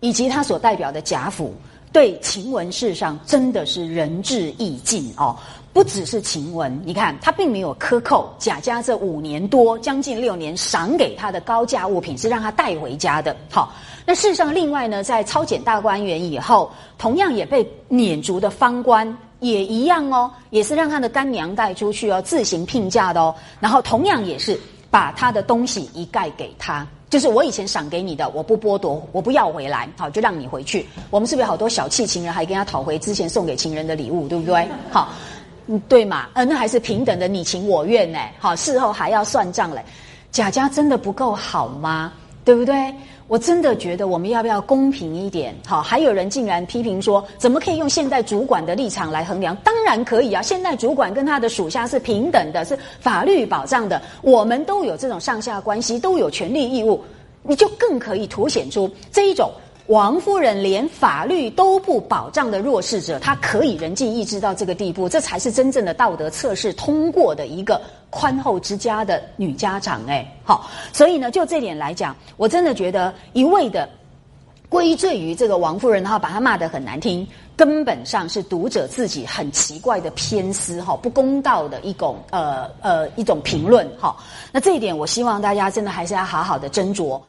[0.00, 1.52] 以及他所代表的贾府，
[1.92, 5.36] 对晴雯事上真的是仁至义尽哦，
[5.72, 13.34] 不只是晴雯，你看他并没有克扣贾家这五年多将近六年赏给他的高价物品，是让他带回家的。
[13.50, 13.72] 好，
[14.08, 19.06] 那事实上，另外呢，在超检大观园以后，同样也被撵逐的方官
[19.40, 24.58] 也一样哦，也是让他的干娘带出去哦，自行聘嫁的哦，然后同样也是
[24.90, 26.86] 把他的东西一概给他。
[27.10, 30.86] 就是我以前赏给你的，我不剥夺，我不要回来，好，就让你回去。
[31.10, 34.66] 我们是不是好多小气情人还跟他讨回之前送给情人的礼物，对不对？
[34.90, 35.12] 好，
[35.66, 36.28] 嗯，对嘛？
[36.32, 38.18] 呃，那还是平等的，你情我愿呢。
[38.38, 39.84] 好，事后还要算账嘞。
[40.32, 42.10] 贾家真的不够好吗？
[42.42, 42.94] 对不对？
[43.28, 45.54] 我真的觉得我们要不要公平一点？
[45.66, 49.54] 好，还有人竟然批评说，怎么可以用现代主管的立场来衡量？
[49.56, 50.40] 当然可以啊！
[50.40, 57.04] 现代主管跟他的属下是平等的，是法律保障的，我们都有这种上下关系，都有权利义务，
[57.42, 59.50] 你就更可以凸显出这一种。
[59.88, 70.04] 王夫人连法律都不保障的弱势者，她可以人尽意志到这个地步，这才是真正的道德测试通过的一个宽厚之家的女家长。
[70.06, 73.88] 哎，好，所以呢，就这点来讲，我真的觉得一味的
[74.68, 84.16] 归罪于这个王夫人，然后把她骂得很难听，根本上是读者自己很奇怪的偏私，哈，不公道的一种呃呃一种评论，哈。
[84.52, 87.20] 那这一点，我希望大家真的还是要好好的斟酌。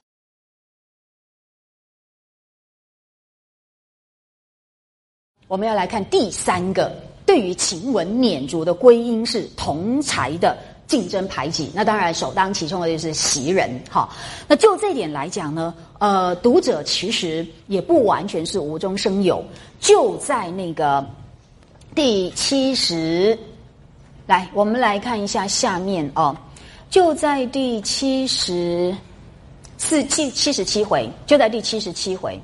[5.47, 10.55] 我们要来看第三个，对于晴雯撵逐的归因是同才的
[10.89, 11.71] 竞争排挤。
[11.73, 13.69] 那当然首当其冲的就是袭人。
[13.89, 14.09] 哈，
[14.45, 19.41] 那就这点来讲呢，呃，读者其实也不完全是无中生有。
[19.79, 21.07] 就在那个
[21.95, 23.39] 第七十，
[24.27, 26.35] 来，我们来看一下下面哦，
[26.89, 28.93] 就在第七十
[29.77, 32.37] 四七七十七回，就在第七十七回，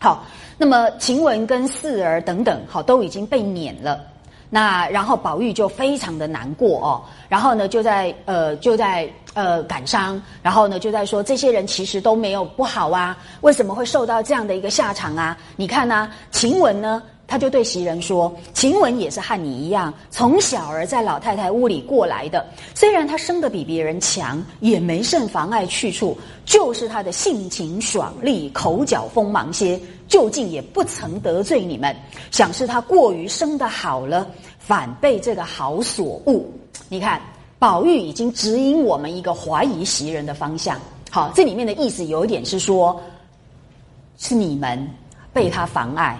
[0.00, 0.26] 好。
[0.60, 4.04] 那么晴雯跟四儿等等，好都已经被撵了。
[4.50, 15.36] 那然后宝玉就非常的难过哦，然后呢就在呃就在呃感伤，然后呢就在说这些人其实都没有不好啊，为什么会受到这样的一个下场啊？
[15.56, 17.02] 你看呢，晴雯呢？
[17.28, 22.42] 他就对袭人说：“晴雯也是和你一样，从小儿在老太太屋里过来的。
[22.74, 26.16] 虽然她生的比别人强，也没甚妨碍去处。
[26.46, 31.94] 就是她的性情爽利，口角锋芒些，究竟也不曾得罪你们。
[32.30, 34.26] 想是她过于生的好了，
[34.58, 36.50] 反被这个好所误。
[36.88, 37.20] 你看，
[37.58, 40.80] 宝玉已经指引我们一个怀疑袭人的方向。
[41.10, 42.98] 好，这里面的意思有一点是说，
[44.16, 44.88] 是你们
[45.30, 46.18] 被他妨碍。”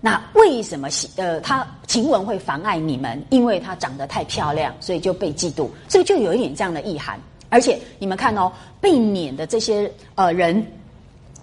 [0.00, 3.22] 那为什么呃，他晴雯会妨碍你们？
[3.28, 5.68] 因为她长得太漂亮，所以就被嫉妒。
[5.88, 7.20] 所以就有一点这样的意涵。
[7.50, 10.64] 而且你们看哦，被撵的这些呃人，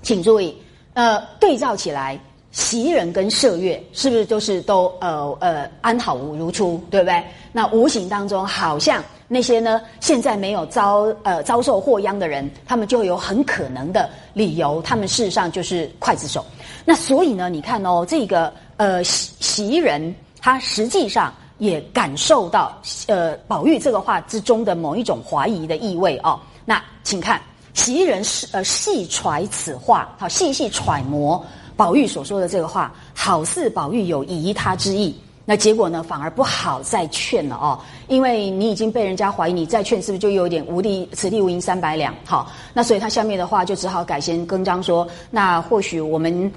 [0.02, 0.56] 请注意，
[0.94, 2.20] 呃，对照起来，
[2.52, 7.24] 袭人跟麝月是不是就是都呃呃安好如初，对不对？
[7.52, 16.46] 那无形当中，好像那些呢，现在没有遭呃遭受祸殃的人，他们就有很可能的理由，他们事实上就是刽子手。
[16.86, 26.40] 那所以呢，你看哦，这个呃袭袭人，他实际上也感受到呃宝玉这个话之中的某一种怀疑的意味哦。
[26.66, 27.42] 那请看
[27.74, 31.44] 袭人是呃细揣此话，好细细揣摩
[31.78, 35.16] 宝玉所说的这个话，好似宝玉有疑他之意。
[35.46, 41.08] 那结果呢，反而不好再劝了哦，因为你已经被人家怀疑，你再劝是不是就有点无力？
[41.14, 42.14] 此地无银三百两。
[42.26, 46.52] 好，那所以他下面的话就只好改先更张说，那或许我们。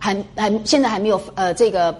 [0.00, 1.92] 还还现在还没有呃这个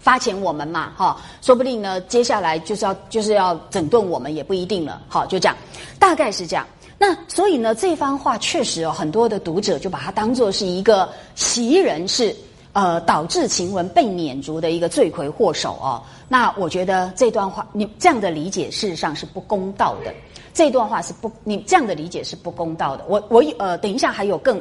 [0.00, 5.56] 发钱我们嘛哈，说不定呢接下来就是要就是要整顿我们也不一定了，好就这样，
[5.96, 6.66] 大概是这样。
[7.02, 12.36] 那所以呢这番话确实有很多的读者就把它当做是一个袭人是
[12.74, 16.02] 呃导致晴雯被撵逐的一个罪魁祸首哦。
[16.28, 20.14] 那我觉得这段话你这样的理解事实上是不公道的，
[20.52, 23.04] 这段话是不你这样的理解是不公道的。
[23.08, 24.60] 我我呃等一下还有更。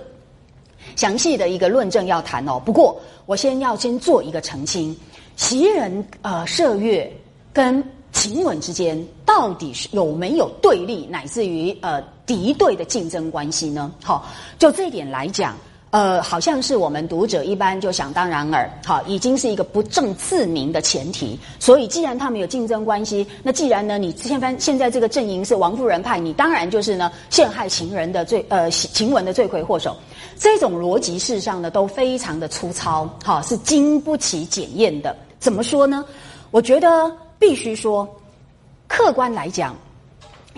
[0.95, 4.95] 详细的一个论证要谈哦，不过我先要先做一个澄清：
[5.36, 7.12] 袭人、呃，麝月
[7.52, 13.91] 跟晴雯之间到底是有没有对立，乃至于呃敌对的竞争关系呢？
[14.04, 14.26] 好，
[14.58, 15.56] 就这一点来讲，
[15.91, 21.39] 呃，好像是我们读者一般就想当然耳，好，已经是一个不正自明的前提。
[21.60, 29.95] 所以，既然他们有竞争关系，那既然呢，你现番现在这个阵营是王夫人派，你当然就是呢陷害情人的罪，呃，晴雯的罪魁祸首。
[30.38, 35.15] 这种逻辑事上呢，都非常的粗糙，哈，是经不起检验的。
[35.39, 36.04] 怎么说呢？
[36.52, 38.08] 我觉得必须说，
[38.88, 39.75] 客观来讲，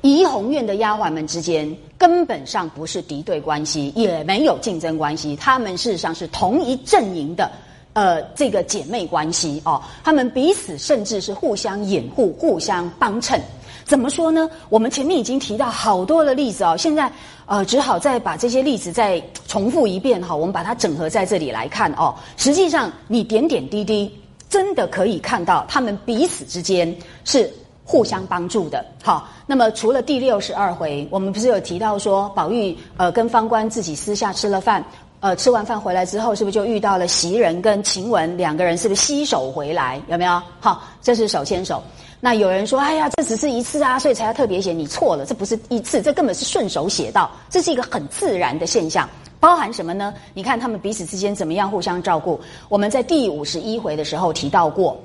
[0.01, 7.51] 怡红院的丫鬟们之间根本上不是敌对关系，也没有竞争关系，他们事实上是同一阵营的
[7.93, 13.39] 呃这个姐妹关系哦，他们彼此甚至是互相掩护、互相帮衬。
[13.83, 14.49] 怎么说呢？
[14.69, 17.11] 我们前面已经提到好多的例子哦，现在
[17.45, 20.33] 呃只好再把这些例子再重复一遍哈。
[20.33, 22.15] 我们把它整合在这里来看哦。
[22.37, 24.09] 实际上，你点点滴滴
[24.51, 27.51] 真的可以看到他们彼此之间是
[27.85, 28.85] 互相帮助的。
[29.01, 34.83] 好，那么除了第六十二回，我们不是有提到说宝玉呃跟方官自己私下吃了饭，
[35.21, 40.01] 呃吃完饭回来之后，是不是就遇到了袭人跟晴雯两个人是不是携手回来？
[40.09, 40.41] 有没有？
[40.59, 41.81] 好，这是手牵手。
[42.19, 49.09] 那有人说：“哎呀，这只是一次啊，所以才要特别写。”你错了，这不是一次，这根本是顺手写到，这是一个很自然的现象。
[49.41, 50.13] 包含什么呢？
[50.33, 52.39] 你看他们彼此之间怎么样互相照顾。
[52.69, 54.97] 我们在第五十一回的时候提到过，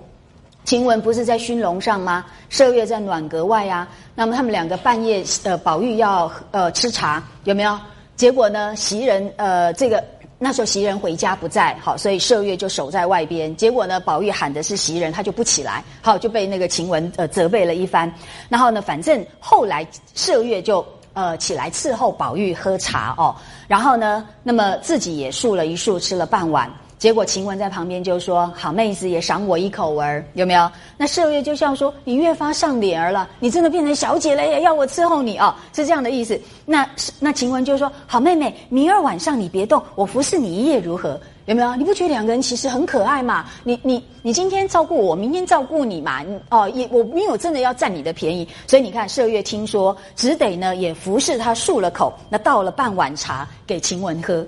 [0.64, 2.25] 晴雯不是在熏笼上吗？
[2.51, 3.88] 麝月在暖阁外啊。
[4.14, 7.77] 那么他们两个半夜，呃，宝玉要呃吃茶，有没有？
[8.14, 10.05] 结果呢，袭人呃这个。
[10.38, 13.57] 那时候袭人回家不在，好，所以麝月就守在外边。
[13.57, 18.12] 结果呢，宝玉喊的是袭人，他就不起来，好，就被那个晴雯呃责备了一番。
[18.51, 19.83] 然后呢，反正后来
[20.14, 23.35] 麝月就呃起来伺候宝玉喝茶哦。
[23.66, 26.70] 然后呢，那么自己也漱了一漱，吃了半碗。
[26.98, 36.88] 结果晴雯在旁边就说：“好妹子也赏我一口儿，有没有？”那麝月就笑说：“你越发上脸儿了，你真的变成小姐了，也要我伺候你哦，是这样的意思。”那
[37.20, 41.20] 那晴雯就说：“好妹妹，明儿晚上你别动，我服侍你一夜如何？
[41.47, 41.77] 有没有？
[41.77, 43.47] 你不觉得两个人其实很可爱嘛？
[43.63, 46.25] 你你你今天照顾我，明天照顾你嘛？
[46.51, 54.45] 哦，也我没有真的要占你的便宜，所以你看麝月听说，只得呢也服侍他漱了口，那倒了半碗茶给晴雯喝。”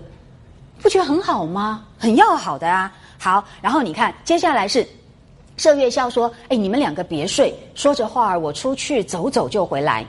[0.82, 1.84] 不觉得很好吗？
[1.98, 2.92] 很要好的啊。
[3.16, 4.86] 好，然后你看，接下来是
[5.56, 10.04] 麝月笑说：“哎，你们两个别睡。”说着话儿，我出去走走就回来。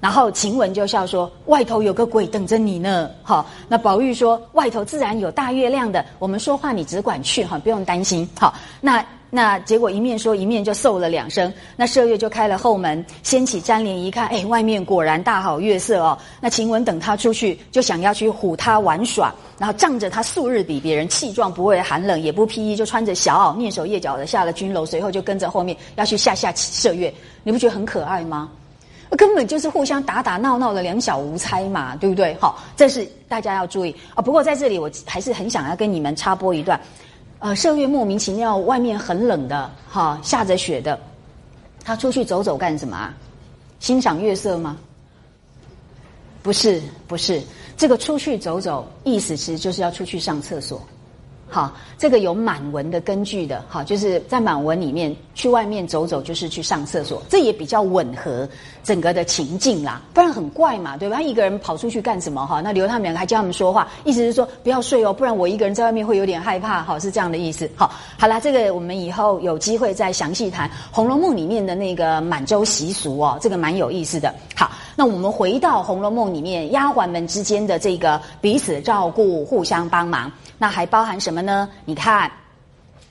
[0.00, 9.04] 然后晴雯就笑说：“外头有个鬼等着你呢。”好，那宝玉说：“外头自然有大月亮的，我们说话你只管去哈，不用担心。”好，那。
[9.30, 16.16] 那结果一面说一面就嗽了两声，那麝月就开了后门，掀起粘帘一看，哎，外面果然大好月色哦。
[16.40, 27.12] 那晴雯等他出去，就想要去唬他玩耍，然后仗着他素日比别人气壮，不畏寒冷，也不披衣，就穿着小袄，蹑手蹑脚的下了军楼，随后就跟着后面要去吓吓麝月。
[27.42, 28.48] 你不觉得很可爱吗？
[29.16, 32.36] 根本就是互相打打闹闹的两小无猜嘛，对不对？
[32.40, 34.20] 好，这是大家要注意啊。
[34.20, 36.78] 不过在这里，我还是很想要跟你们插播一段。
[37.40, 40.98] 呃，麝月莫名其妙，外面很冷的，哈，下着雪的，
[41.84, 43.14] 他出去走走干什么啊？
[43.80, 44.76] 欣赏月色吗？
[46.42, 47.40] 不是，不是，
[47.76, 50.82] 这个出去走走，意思其实就是要出去上厕所。
[51.50, 58.46] 好，这个有满文的根据的，好，就是在满文里面去外面走走，就是去上厕所，这也比较吻合
[58.84, 61.16] 整个的情境啦，不然很怪嘛，对吧？
[61.16, 62.46] 他一个人跑出去干什么？
[62.46, 67.68] 哈，那留他们两个还教他们说话，意思是说不要睡哦，不然我一个人在外面会有点害怕，好，是这样的意思。
[67.74, 74.34] 好，好啦，这个我们以后有机会再详细谈《红楼梦》里面的那个满洲习俗哦，这个蛮有意思的。
[74.54, 80.30] 好，那我们回到《红楼梦》里面丫鬟们之间的这个彼此照顾、互相帮忙。
[80.58, 81.68] 那还包含什么呢？
[81.84, 82.30] 你看，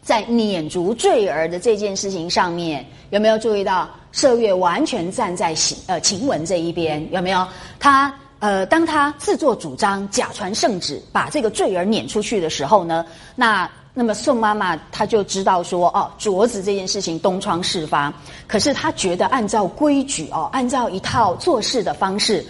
[0.02, 7.08] 在撵逐坠儿的这件事情上面，有没有注意到麝月完全站在晴呃晴雯这一边？
[7.12, 7.48] 有没有？
[7.80, 13.06] 他呃，当他自作主张假传圣旨，把这个坠儿撵出去的时候呢，
[13.36, 18.14] 那那么宋妈妈她就知道说，哦，镯子这件事情东窗事发，
[18.46, 22.46] 可是她觉得按照规矩哦，按照一套做事的方式。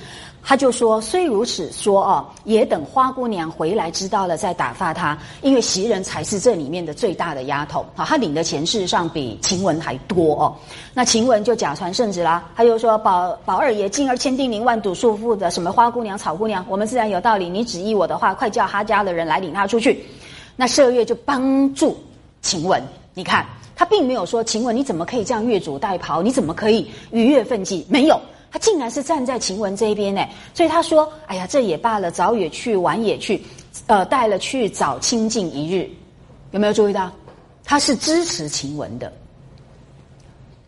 [0.50, 7.86] 他就说：“虽如此说哦，也等花姑娘回来知道了再打发她，因为袭人才是这里面的最大的丫头。
[7.94, 10.56] 好，她领的钱事实上比晴雯还多哦。
[10.94, 17.50] 那晴雯就假传圣旨啦，他就说宝宝二爷今儿千叮咛万嘱咐的什么花姑娘、草姑娘，我们自然有道理。
[17.50, 20.02] 你旨意我的话，快叫他家的人来领她出去。
[20.56, 21.98] 那麝月就帮助
[22.42, 22.82] 晴雯，
[23.14, 27.86] 你看他并没有说晴雯你怎么可以这样越俎代庖，你怎么可以逾越分际？
[27.90, 28.18] 没有。”
[28.50, 33.44] 他竟然是站在晴雯这一边呢，所以他说：“哎呀，这也罢了，早也去，晚也去，
[33.88, 35.90] 呃，带了去早清静一日，
[36.52, 37.12] 有没有注意到？
[37.66, 39.12] 他是支持晴雯的。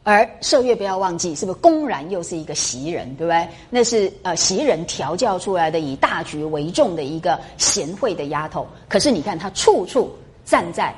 [0.04, 3.48] 而麝月不要忘记，是不是公然又是一个袭人，对不对？
[3.70, 8.68] 那是呃袭人调教出来的，以大局为重的一个贤惠的丫头。
[8.90, 10.14] 可是你看，她处处
[10.44, 10.94] 站在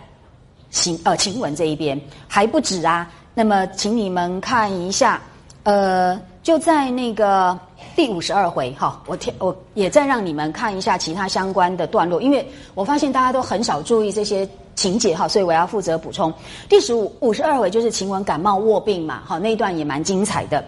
[0.72, 3.12] 晴呃晴雯这一边，还不止啊。
[3.36, 5.22] 那么，请你们看一下，
[5.64, 7.58] 呃。”就在那个
[7.96, 16.34] 第五十二回哈，我天，我也再让你们看一下其他相关的段落，因为我发现大家都很少注意这些情节哈，所以我要负责补充。
[16.68, 20.64] 第十五五十二回就是晴雯感冒卧病嘛，好那一段也蛮精彩的。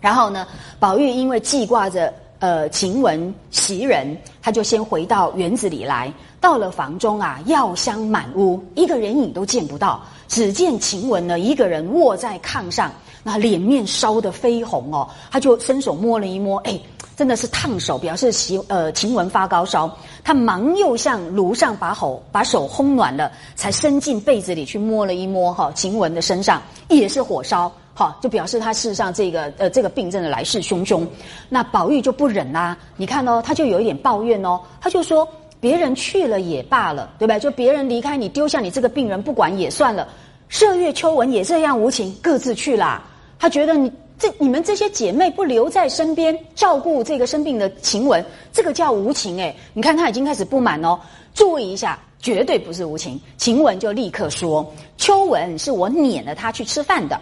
[0.00, 0.46] 然后呢，
[0.78, 2.12] 宝玉因为记挂着。
[2.40, 6.12] 呃晴雯袭人，他就先回到园子里来。
[6.42, 10.02] 到了房中啊，药香满屋，一个人影都见不到。
[10.28, 12.90] 只见晴雯呢，一个人卧在炕上，
[13.24, 15.08] 那脸面烧得绯红哦。
[15.32, 16.78] 他就伸手摸了一摸，哎，
[17.16, 19.90] 真的是烫手，表示晴呃晴雯发高烧。
[20.22, 27.70] 他忙又向炉上把火把手烘暖了，才伸进被子里去摸了一摸哈晴雯的身上，也是火烧。
[27.96, 31.06] 好，就表示他事实上这个呃这个病症的来势汹汹，
[31.48, 32.76] 那宝玉就不忍啦。
[32.96, 35.26] 你看哦，他就有一点抱怨哦，他就说
[35.60, 37.38] 别人去了也罢了，对吧？
[37.38, 40.08] 就别人离开你，丢下你这个病人不管也算了。
[40.50, 43.02] 麝月、秋纹也这样无情，各自去啦。
[43.44, 48.24] 他觉得你这你们这些姐妹不留在身边照顾这个生病的晴雯，
[48.54, 49.54] 这个叫无情哎。
[49.74, 50.98] 你看他已经开始不满哦，
[51.34, 53.20] 注意一下，绝对不是无情。
[53.36, 57.20] 晴雯就立刻说：“秋纹是我撵了他去吃饭的。”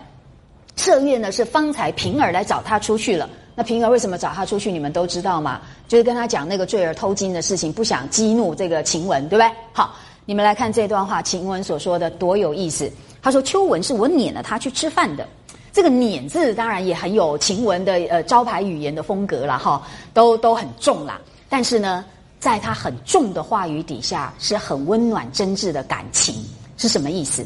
[0.78, 3.28] 麝月呢是方才平儿来找他出去了。
[3.56, 4.70] 那平儿为什么找他出去？
[4.70, 5.60] 你们都知道吗？
[5.88, 9.50] 就是跟他讲那个坠儿偷金的事情，不想激怒这个晴雯，对不对？
[9.72, 12.88] 好，你们来看这段话，晴雯所说的多有意思。
[13.20, 15.26] 他说：“秋纹是我撵了他去吃饭的。”
[15.72, 21.20] 这个“撵”字当然也很有晴雯的呃招牌语言的风格了哈，都都很重啦。
[21.48, 22.04] 但是呢，
[22.38, 26.34] 在他很重的话语底下，是很温暖真挚的感情，
[26.76, 27.44] 是什么意思？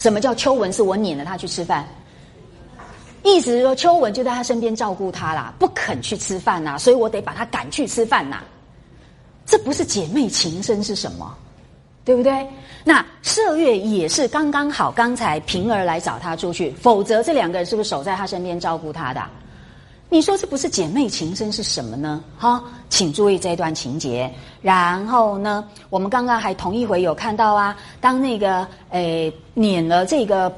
[0.00, 1.86] 什么叫秋文是我撵了他去吃饭？
[3.22, 8.42] 意思是说秋文就在他身边照顾他啦，不肯去吃饭呐，所以我得把他赶去吃饭呐。
[9.46, 11.34] 这不是姐妹情深是什么？
[12.04, 12.46] 对不对？
[12.84, 19.22] 那麝月也是刚刚好，刚才平儿来找他出去，否则这两个人是不是守在他身边照顾他的？
[20.10, 22.22] 你说这不是姐妹情深是什么呢？
[22.36, 24.30] 哈，请注意这段情节。
[24.60, 30.54] 然后呢，我们刚刚还同一回有看到啊，当那个诶撵了这个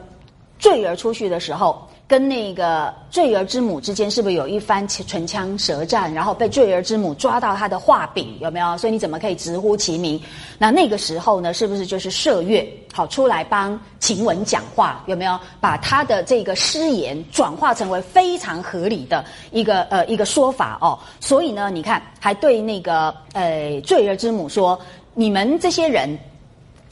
[0.59, 1.86] 坠儿出去的时候。
[2.09, 6.13] 跟那个坠儿之母之间是不是有一番唇枪舌战？
[6.15, 8.79] 然后被坠儿之母抓到他的画柄，有没有？
[8.79, 10.21] 所以你怎么可以直呼其名？
[10.57, 15.03] 那那个时候呢，是不是就是麝月好出来帮晴雯讲话？
[15.07, 20.97] 有没有把他的这个失言转化成为非常合理的一个呃一个说法哦？
[21.19, 24.79] 所以呢，你看还对那个呃坠儿之母说
[25.13, 26.17] ：“你们这些人，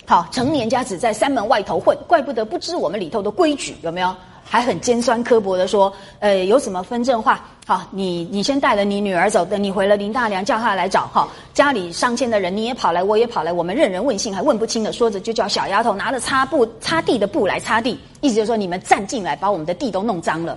[0.07, 4.13] 好成年家只在山门外头混，怪不得不知我们里头的规矩，有没有？”
[4.55, 7.45] 还很尖酸刻薄的说，呃，有什么分正话？
[7.67, 11.29] 好，你你先带着你女儿走，等你回了林大娘叫她来找哈。
[11.53, 14.93] 家里上千的人，你也跑来，我也跑来，我们任人问信还问不清的。
[14.93, 20.57] 说着就叫小丫头拿着擦布擦地的布来擦地，意思就是说你们站进来把我们的地都弄脏了，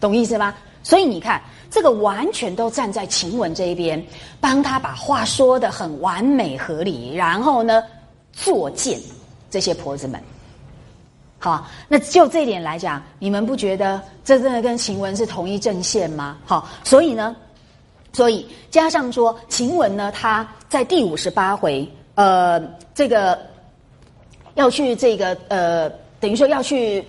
[0.00, 0.52] 懂意思吗？
[0.82, 1.40] 所以你看，
[1.70, 4.04] 这个完全都站在晴雯这一边，
[4.40, 7.80] 帮他把话说的很完美合理，然后呢，
[8.32, 8.98] 作践
[9.48, 10.20] 这些婆子们。
[11.44, 16.38] 好，那就这一点来讲，你们不觉得这真的跟晴雯是同一阵线吗？
[16.46, 17.36] 好，所以呢，
[18.14, 22.58] 所以加上说晴雯呢，她在第五十八回，呃，
[22.94, 23.38] 这个
[24.54, 25.86] 要去这个呃，
[26.18, 27.06] 等于说要去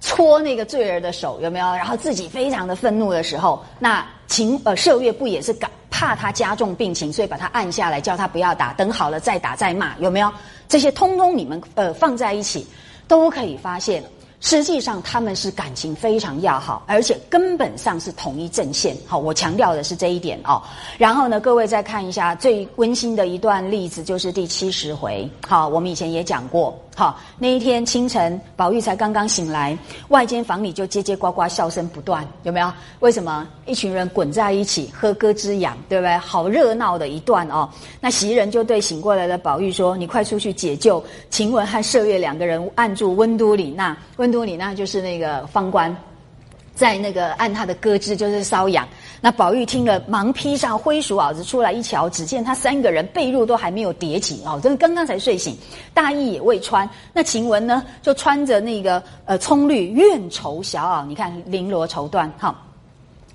[0.00, 1.66] 搓那个坠儿的手，有没有？
[1.76, 10.28] 然后自己非常的愤怒的时候，那晴呃麝月不也是敢怕他加重病情，所以把他按下来，叫他不要打，等好了再打再骂，有没有？
[10.66, 12.66] 这些通通你们呃放在一起。
[13.12, 14.02] 都可以发现，
[14.42, 18.94] 实际上他们是感情非常要好，而且根本上是同一阵线。
[19.06, 20.60] 好，我强调的是这一点哦。
[20.98, 25.26] 然后呢，各位再看一下最温馨的一段例子，就是第七十回。
[25.46, 26.76] 好，我们以前也讲过。
[26.94, 29.78] 好，那一天清晨，宝玉才刚刚醒来，
[30.08, 32.70] 外间房里就叽叽呱呱笑声不断，有没有？
[33.00, 33.48] 为什么？
[33.64, 36.18] 一群人滚在一起喝歌之养，对不对？
[36.18, 37.66] 好热闹的一段哦。
[38.00, 43.96] 那袭人就对醒过来的宝玉说：“你快出去解救晴雯和麝月两个人，按住温都里那。
[44.16, 45.94] 温多里那就是那个方官。”
[46.74, 48.88] 在那个按他的歌之，就是瘙痒。
[49.20, 55.54] 那宝玉听了，忙披上灰鼠袄子出来一瞧，只见他三个人被褥都还没有叠起哦，真的刚刚才睡醒，
[55.92, 56.88] 大衣也未穿。
[57.12, 62.58] 那晴雯呢，就穿着那个呃葱绿怨绸小袄，你看绫罗绸缎哈，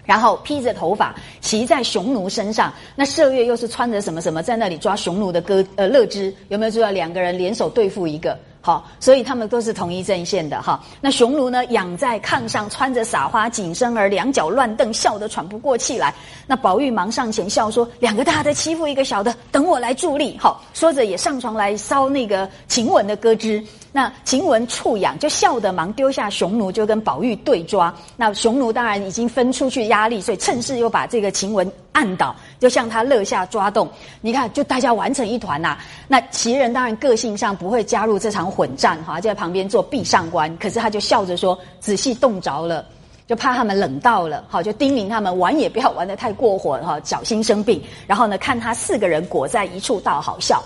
[0.04, 2.74] 然后披着头发骑在雄奴身上。
[2.96, 8.36] 那麝月又是穿着什么什么，在那里抓雄奴的歌呃乐之，有没有注意到两个人联手对付一个？
[8.68, 10.78] 好，所以他们都是同一阵线的哈。
[11.00, 16.14] 那雄奴呢，仰在炕上，穿着撒花紧身儿，两脚乱蹬，笑得喘不过气来。
[16.46, 23.64] 那宝玉忙上前笑说：“两个大的欺负一个小的，等我来助力。”好，说着也上床来烧那个晴雯的歌枝。
[23.94, 27.92] 那晴雯触痒，就笑得忙丢下雄奴，就跟宝玉对抓。
[28.18, 33.90] 那雄奴当然已经分出去压力，所以趁势又把这个晴雯按倒，就向他勒下抓动。
[34.22, 35.80] 你看，就大家玩成一团呐。
[36.08, 40.56] 那齐人当然个性上不会加入这场混战，哈，就在旁边做壁上观。
[40.60, 42.86] 可是他就笑着说：“仔细冻着了，
[43.26, 47.82] 就怕他们冷到了，好，就叮咛他们玩也不要玩的太过火，哈，小心生病。
[48.06, 50.62] 然后呢，看他四个人裹在一处，倒好笑。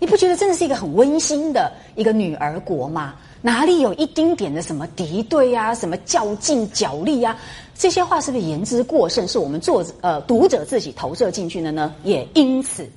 [0.00, 3.14] 你不觉得真的是一个很温馨的一个女儿国吗？
[3.46, 7.38] 哪里有一丁点的什么敌对啊，什么较劲角力啊？
[7.76, 9.28] 这些话是不是言之过甚？
[9.28, 11.94] 是我们作者呃读者自己投射进去的呢？
[12.02, 12.90] 也因此，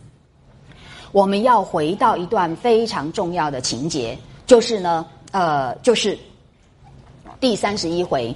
[1.12, 6.18] 我们要回到一段非常重要的情节，就是呢，呃，就是
[7.39, 8.36] 第三十一回。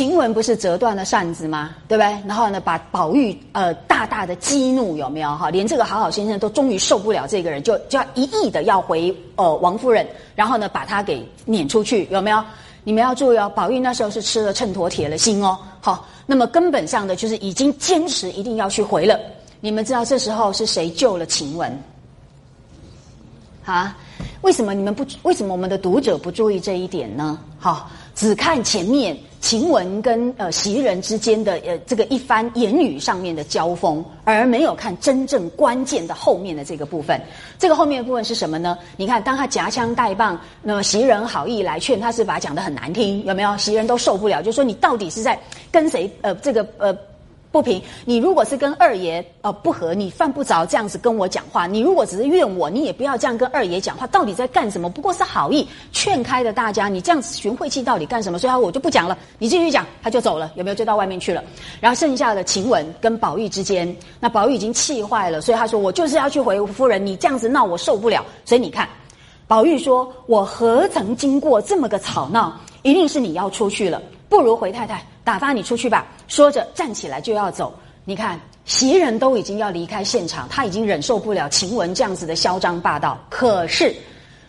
[0.00, 1.74] 晴雯不是折断了扇子吗？
[1.86, 2.06] 对不对？
[2.26, 5.50] 然后呢，把宝玉呃大大的激怒，有没有哈？
[5.50, 12.42] 连这个好好先生都终于受不了这个人，就就要一意的要回呃王夫人，然后呢把他给撵出去，有没有？
[12.82, 15.58] 你们要注意哦，宝玉那时候是吃了秤砣铁了心哦。
[15.82, 19.20] 好，那么根本上的就是已经坚持一定要去回了。
[19.60, 21.70] 你们知道这时候是谁救了晴雯？
[23.66, 23.94] 啊？
[24.40, 25.04] 为什么你们不？
[25.24, 27.38] 为什么我们的读者不注意这一点呢？
[27.58, 27.90] 好。
[28.12, 37.20] 只看前面晴雯跟呃袭人之间的呃这个一番言语上面的交锋，而没有看真正关键的后面的这个部分。
[37.58, 38.78] 这个后面的部分是什么呢？
[38.96, 43.56] 你看，当他夹枪带棒，那么袭人好意来劝，他是把他讲的很难听，有没有？
[43.56, 45.38] 袭人都受不了，就说你到底是在
[45.72, 46.10] 跟谁？
[46.20, 46.96] 呃，这个呃。
[47.52, 51.66] 不平，你如果是跟二爷呃不和，你犯不着这样子跟我讲话。
[51.66, 54.06] 你如果只是怨我，你也不要这样跟二爷讲话。
[54.06, 54.88] 到底在干什么？
[54.88, 58.38] 不过是好意劝开的大家，你这样子寻晦气到底干什么？
[58.38, 60.74] 所以我就不讲了，你继续讲，他就走了，有没有？
[60.74, 61.42] 就到外面去了。
[61.80, 68.24] 然后剩下的晴雯跟宝玉之间，那宝玉已经气坏了，所以他说我就是要去回夫人，你这样子闹我受不了。
[68.44, 68.88] 所以你看，
[69.48, 72.56] 宝玉说我何曾经过这么个吵闹？
[72.82, 74.00] 一定是你要出去了，
[74.30, 75.04] 不如回太太。
[75.22, 76.06] 打发你出去吧！
[76.26, 77.72] 说着站起来就要走。
[78.04, 83.18] 你看袭人都已经要离开现场，他已经忍受不了晴雯这样子的嚣张霸道。
[83.28, 83.94] 可是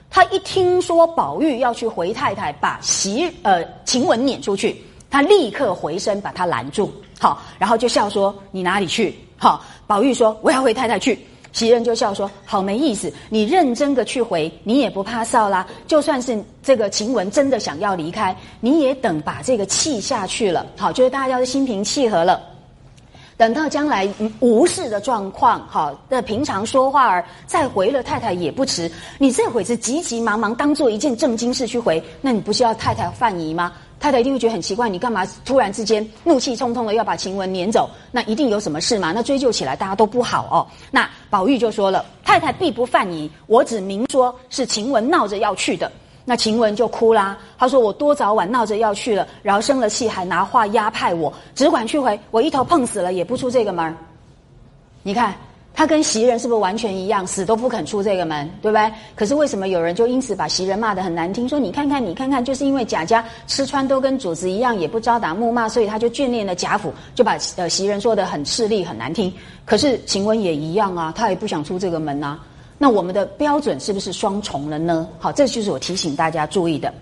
[0.10, 6.92] 他一听说宝玉要去回太太，把袭呃晴雯撵出去，他立刻回身把他拦住。
[7.20, 11.20] 好，然后就笑说：“你哪里去？”好，宝玉说：“我要回太太去。”
[11.54, 15.68] 袭人就笑说：“好没意思，你认真的去回，你也不怕臊啦。
[15.86, 20.66] 就算是这个晴雯真的想要离开，你也等把这个气下去了。
[20.78, 22.42] 好，就是大家都心平气和了。
[23.36, 24.08] 等到将来
[24.40, 28.90] 无事的状况，好，那平常说话儿再回了太太也不迟。
[29.18, 37.88] 你这会子急急忙忙当做一件正经事去回，那你不是要太太犯疑吗？”太太一定会觉得很奇怪，你干嘛突然之间怒气冲冲的要把晴雯撵走？
[38.12, 39.12] 那一定有什么事嘛？
[39.12, 40.66] 那追究起来大家都不好哦。
[40.90, 45.92] 那宝玉就说了：“太太必不犯疑，我只明说是晴雯闹着要去的。”
[46.26, 53.96] 那晴雯就哭啦，她说：“我多早晚闹着要去了，然后生了气还拿话压派我，只管去回，我一头碰死了也不出这个门
[55.04, 55.36] 你看。
[55.74, 58.92] 他跟袭人是不是完全一样，死都不肯出这个门，对不对？
[59.16, 61.48] 可是为什么有人就因此把袭人骂得很难听？
[61.48, 69.34] 说你看看，你看看，就是因为贾家吃穿都跟主子一样，也不招打木骂，所以他就眷恋了贾府，就把呃袭人说的很势利、很难听。
[69.66, 72.38] 可是晴雯也一样啊，他也不想出这个门呐。
[72.78, 75.08] 那我们的标准是不是双重了呢？
[75.20, 76.94] 好，这就是我提醒大家注意的。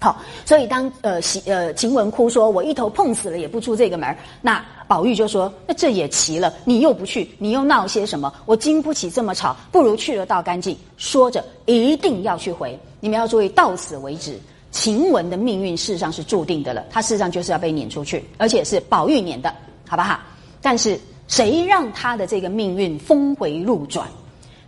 [0.00, 8.32] 好，所以当呃袭呃晴雯哭说：“我一头碰死了也不出这个门。”那宝玉就说：“那这也奇了，你又不去，你又闹些什么？
[8.46, 12.76] 我经不起这么吵，不如去了倒干净。”说着一定要去回。
[12.98, 14.36] 你们要注意，到此为止，
[14.72, 16.84] 晴雯的命运事实上是注定的了。
[16.90, 19.54] 她事实上就是要被撵出去，而且是宝玉撵的，
[19.86, 20.18] 好不好？
[20.62, 24.08] 但是谁让她的这个命运峰回路转？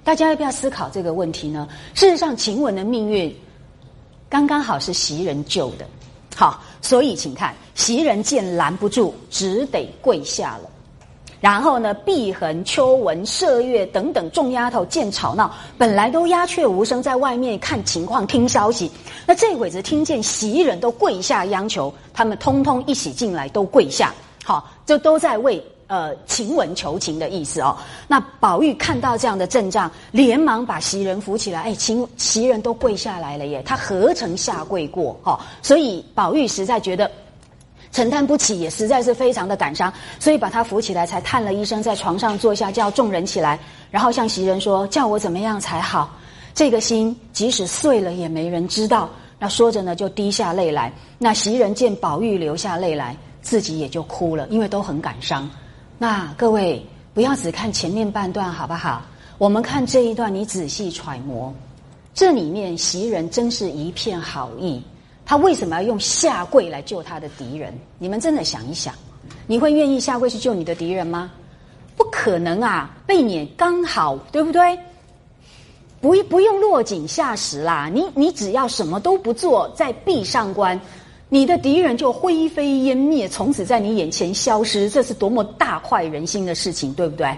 [0.05, 1.67] 大家要不要思考这个问题呢？
[1.95, 3.35] 事实上，晴雯的命运。
[4.29, 5.85] 刚刚好是袭人救的，
[6.37, 10.71] 好，所以请看，袭人见拦不住，只得跪下了。
[11.41, 18.91] 然后呢，碧痕、秋纹、麝月等等众丫头见吵闹，本来都鸦雀无声，在外面看情况、听消息。
[19.27, 24.15] 那这会子听见袭人都跪下央求，他们通通一起进来，都跪下，
[24.45, 25.63] 好，就都在为。
[25.91, 27.77] 呃，晴雯求情的意思哦。
[28.07, 31.63] 那宝玉看到这样的阵仗，连忙把袭人扶起来。
[31.63, 35.19] 哎，晴袭人都跪下来了耶，他何曾下跪过？
[35.25, 37.11] 哈，所以宝玉实在觉得
[37.91, 43.59] 承担不起，也实在是非常的感伤，所以把他扶起来，才叹了一声，在床上坐下，叫众人起来，
[43.91, 46.17] 然后向袭人说：“叫我怎么样才好？
[46.55, 49.11] 这个心即使碎了，也没人知道。”
[49.41, 50.93] 那说着呢，就滴下泪来。
[51.19, 55.51] 那袭人见宝玉流下泪来，自己也就哭了，因为都很感伤。
[56.03, 56.83] 那各位
[57.13, 59.03] 不要只看前面半段好不好？
[59.37, 61.53] 我们看这一段，你仔细揣摩，
[62.15, 64.83] 这里面袭人真是一片好意。
[65.27, 67.79] 他为什么要用下跪来救他的敌人？
[67.99, 68.95] 你们真的想一想，
[69.47, 71.31] 你会愿意下跪去救你的敌人吗？
[71.99, 72.97] 不可能啊！
[73.07, 74.79] 被撵刚好，对不对？
[76.01, 77.91] 不不用落井下石啦！
[77.93, 80.81] 你你只要什么都不做，在壁上观。
[81.33, 87.33] 你的敌人就灰飞烟灭，从此在你眼前消失，这是多么大快人心的事情，对不对？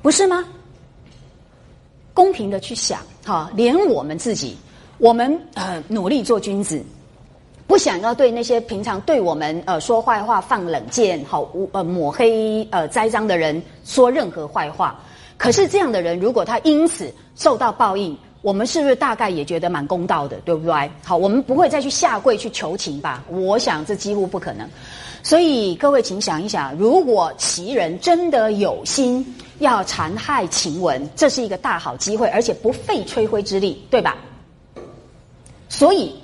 [0.00, 0.44] 不是吗？
[2.14, 4.56] 公平的去想，哈，连我们自己，
[4.98, 6.80] 我们呃努力做君子，
[7.66, 15.00] 不想要对那些平常对我们呃说坏话、放冷箭、好呃抹黑、呃栽赃的人说任何坏话。
[15.36, 20.90] 可是这样的人，如果他因此受到报应，我们是不是大概也觉得蛮公道的，对不对？
[21.02, 23.24] 好，我们不会再去下跪去求情吧？
[23.28, 24.68] 我想这几乎不可能。
[25.22, 29.26] 所以各位，请想一想，如果齐人真的有心
[29.58, 34.16] 要残害晴雯，这是一个大好机会，而且不费吹灰之力，对吧？
[35.68, 36.14] 所以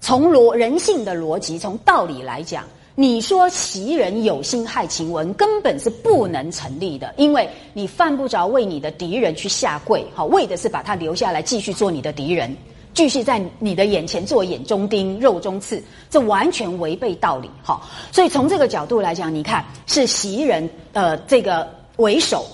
[0.00, 2.64] 从逻人性的逻辑，从道理来讲。
[2.96, 12.56] 你说袭人有心害晴雯，根本是不能成立的，因为你犯不着为你的敌人去下跪，好，为的是把他留下来继续做你的敌人，
[12.92, 22.46] 继续在你的眼前做眼中钉、肉中刺，这完全违背道理，好，所以从这个角度来讲，你看是袭人呃这个为首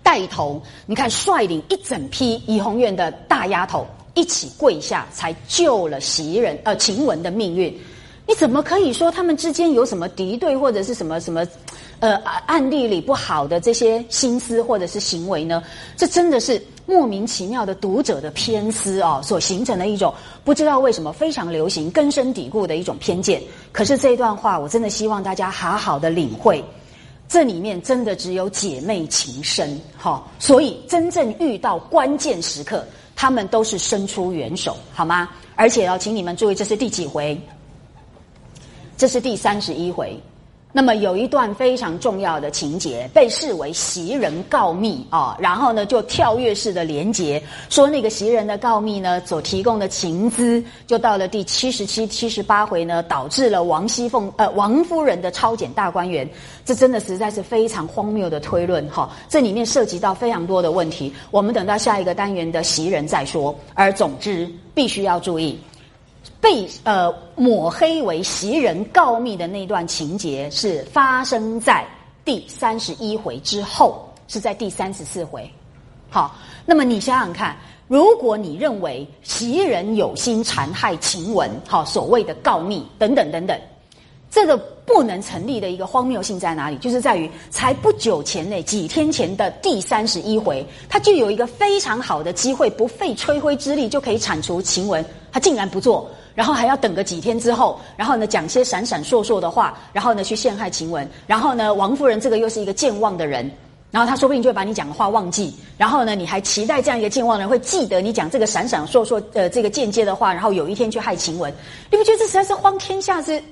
[0.00, 7.76] 带头，你看率领一整批怡红院的大丫头一起跪下，才救了袭人呃晴雯的命运。
[8.28, 11.46] 你怎么可以说他们之间有什么敌对或者是什么什么，
[12.00, 12.16] 呃，
[12.46, 15.62] 案例里不好的这些心思或者是行为呢？
[15.96, 20.12] 这真的是莫名其妙的读者的偏私哦，所形成的一种
[20.42, 23.40] 不知道为什么非常流行、根深蒂固的一种偏见。
[23.70, 26.64] 可是这一段话，我真的希望大家好好的领会，
[27.28, 30.20] 这里面真的只有姐妹情深哈。
[30.40, 35.28] 所以真正遇到关键时刻，他们都是伸出援手，好吗？
[35.54, 37.40] 而且要请你们注意，这是第几回？
[38.96, 40.18] 这是第三十一回，
[40.72, 56.26] 那么有一段非常重要的情节，被视为袭人告密啊，然后呢就跳跃式的连结，说那个袭人的告密呢所提供的情资，就到了第七十七、七十八回呢，导致了王熙凤呃王夫人的抄检大观园，
[56.64, 65.58] 这真的实在是非常荒谬的推论哈，这里面涉及到非常多的问题，我们等到下一个单元的袭人再说，而总之必须要注意。
[66.40, 71.84] 被呃抹黑为袭人告密的那段情节是发生在
[72.24, 75.50] 第三十一回之后，是在第三十四回。
[76.08, 77.56] 好，那么你想想看，
[77.88, 83.60] 如果你认为袭人有心残害晴雯，好，所谓的告密等等等等，
[84.30, 84.56] 这个
[84.86, 86.76] 不能成立的一个荒谬性在哪里？
[86.78, 96.08] 就是在于才不久前内几天前的第三十一回，他就有一个非常好的机会，不费吹灰之力就可以铲除晴雯，他竟然不做。
[96.36, 103.50] 然后还要等个几天之后，然后呢讲些闪闪烁烁的话，然后呢去陷害晴雯，然后呢王夫人这个又是一个健忘的人，
[103.90, 111.50] 然后他说不定就会把你讲的话忘记，然后呢你还期待这样一个健忘的人会记得你讲这个闪闪烁烁呃这个间接的话，然后有一天去害晴雯，
[111.90, 113.42] 你不觉得这实在是荒天下之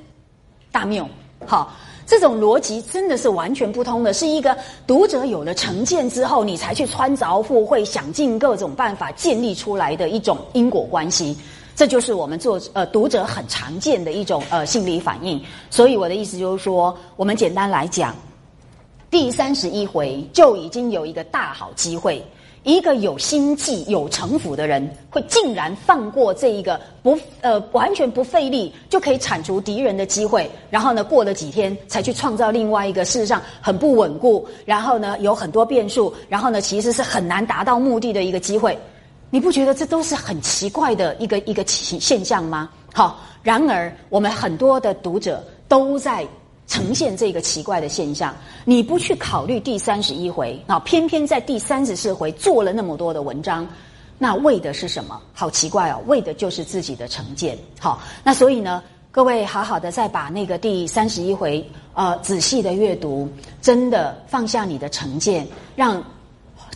[0.71, 1.09] 大谬？
[1.47, 1.73] 好，
[2.07, 11.37] 这种逻辑真的是完全不通的，是一个读者有了成见之后，你才去穿凿附会，想尽各种办法建立出来的一种因果关系。
[11.77, 18.15] 这就是我们做呃读者很常见的一种呃心理反应，所以我的意思就是说，我们简单来讲，
[19.11, 22.25] 第三十一回就已经有一个大好机会，
[22.65, 38.77] 一个有心计、有城府的人，会竟然放过这一个不呃完全不费力就可以铲除敌人的机会，然后呢过了几天才去创造另外一个事实上很不稳固，然后呢有很多变数，然后呢其实是很难达到目的的一个机会。
[39.29, 42.71] 你不觉得这都是很奇怪的一个一个现现象吗？
[42.95, 46.27] 好，然而我们很多的读者都在
[46.67, 48.35] 呈现这个奇怪的现象。
[48.65, 53.67] 你不去考虑第三十一回，啊，偏偏在第三十四回做了那么多的文章，
[54.19, 55.21] 那为的是什么？
[55.33, 57.59] 好奇怪哦，为的就是自己的成见。
[57.79, 63.29] 好，那所以呢，各位好好的再把那个第三十一回呃仔细的阅读，
[63.61, 65.47] 真的放下你的成见，
[65.77, 66.03] 让。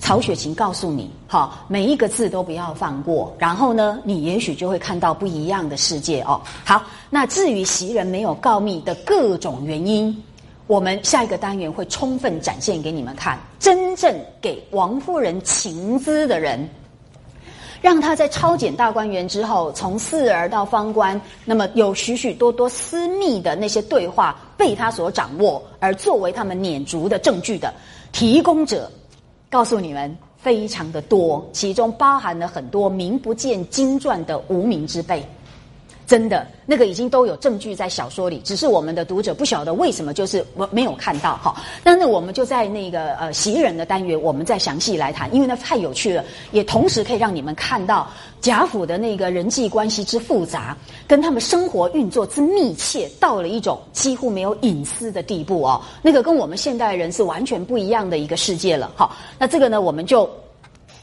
[0.01, 3.34] 曹雪芹告诉你：好，每一个字都不要放过。
[3.38, 6.40] 然后呢，你也许就会看到不一样的世界哦。
[6.64, 10.22] 好，那至于袭人没有告密的各种原因，
[10.66, 13.38] 我们下一个单元会充分展现给你们看。
[13.59, 16.66] 真正给王夫人情资的人，
[17.82, 27.74] 让他在抄检大观园之后，从四儿到方官，那么有许许多多私密的那些对话被他所掌握，而作为他们撵逐的证据的
[28.11, 28.90] 提供者。
[29.51, 35.26] 告诉你们，非常的多，其中包含了很多名不见经传的无名之辈。
[36.09, 41.54] 真的，那个已经都有证据在小说里，只是我们的读者不晓得为什么就是我没有看到哈。
[41.84, 48.09] 那那我们就在那个呃袭人的单元，我们再详细来谈，因为那太有趣了，也同时可以让你们看到
[48.40, 50.74] 贾府的那个人际关系之复杂，
[51.06, 55.78] 跟他们生活运作之密切，到了一种几乎没有隐私的地步哦。
[56.00, 58.90] 那个跟我们现代人是完全不一样的一个世界了。
[58.96, 60.26] 好，那这个呢，我们就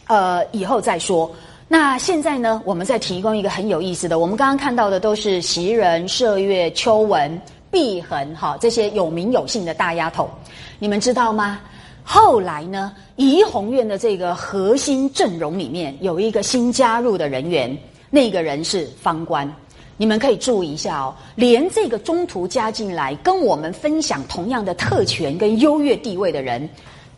[0.07, 1.29] 呃以后再说。
[1.67, 4.19] 那现在呢，我们再提供一个很有意思的。
[4.19, 7.41] 我们刚刚看到的都是袭人、麝月、秋纹、
[7.71, 10.29] 碧痕，哈，这些有名有姓的大丫头。
[10.77, 11.59] 你们知道吗？
[12.03, 17.75] 后来呢，怡红院的这个核心阵容里面有一个新加入的人员，
[18.11, 19.51] 那个人是方官。
[19.97, 26.69] 你们可以注意一下哦，连这个中途加进来跟我们分享同样的特权跟优越地位的人。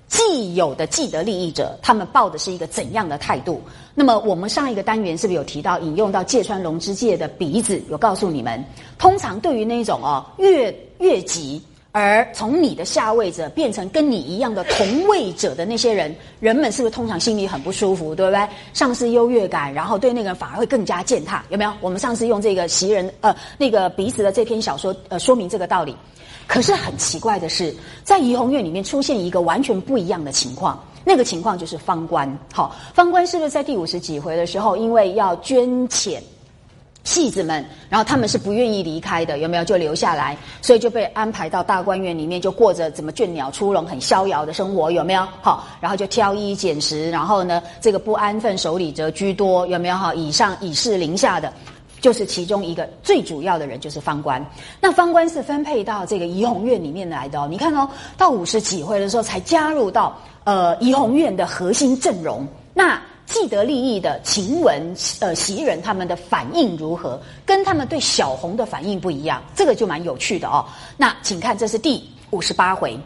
[0.07, 3.61] 既有的既得利益者，他们抱的是一个怎样的态度？
[3.93, 7.81] 那么我们上一个单元是不是有提到引用到芥川龙之介的鼻子？
[7.89, 8.63] 有告诉你们，
[8.97, 18.13] 通常对于那种哦越越级而从你的下位者变成跟你一样的同位者的那些人，人们是不是通常心里很不舒服？
[18.13, 18.47] 对不对？
[18.71, 21.73] 丧失优越感，然后对那个人反而会更加践踏，有没有？
[21.81, 25.95] 我们上次用这个袭人呃那个鼻子的这篇小说呃说明这个道理。
[26.47, 30.81] 可是很奇怪的是，在怡红院里面出现一个完全不一样的情况。
[31.03, 36.19] 那个情况就是方官，好，方官是不是在第五十几回的时候，因为要捐遣
[37.05, 45.25] 戏子们，然后他们是不愿意离开的，有没有就留下来，所以就被安排到大观园里面，就过着怎么倦鸟出笼、很逍遥的生活，有没有？
[45.41, 49.95] 好，然后就挑衣拣食，然后呢，这个不安分守礼者居多，有没有？
[49.95, 51.51] 哈，以上以示临下的。
[51.99, 54.45] 就是其中一个最主要的人，就是方官。
[54.79, 57.47] 那方官是分配到这个怡红院里面来的哦。
[57.49, 62.47] 你看哦，到五十几回的时候才加入到呃怡红院的核心阵容。
[62.73, 67.19] 那既得利益的晴雯、呃袭人他们的反应如何？
[67.45, 70.63] 跟他们对小红的反应不一样，这个就蛮有趣的哦。
[70.95, 72.97] 那请看，这是第五十八回，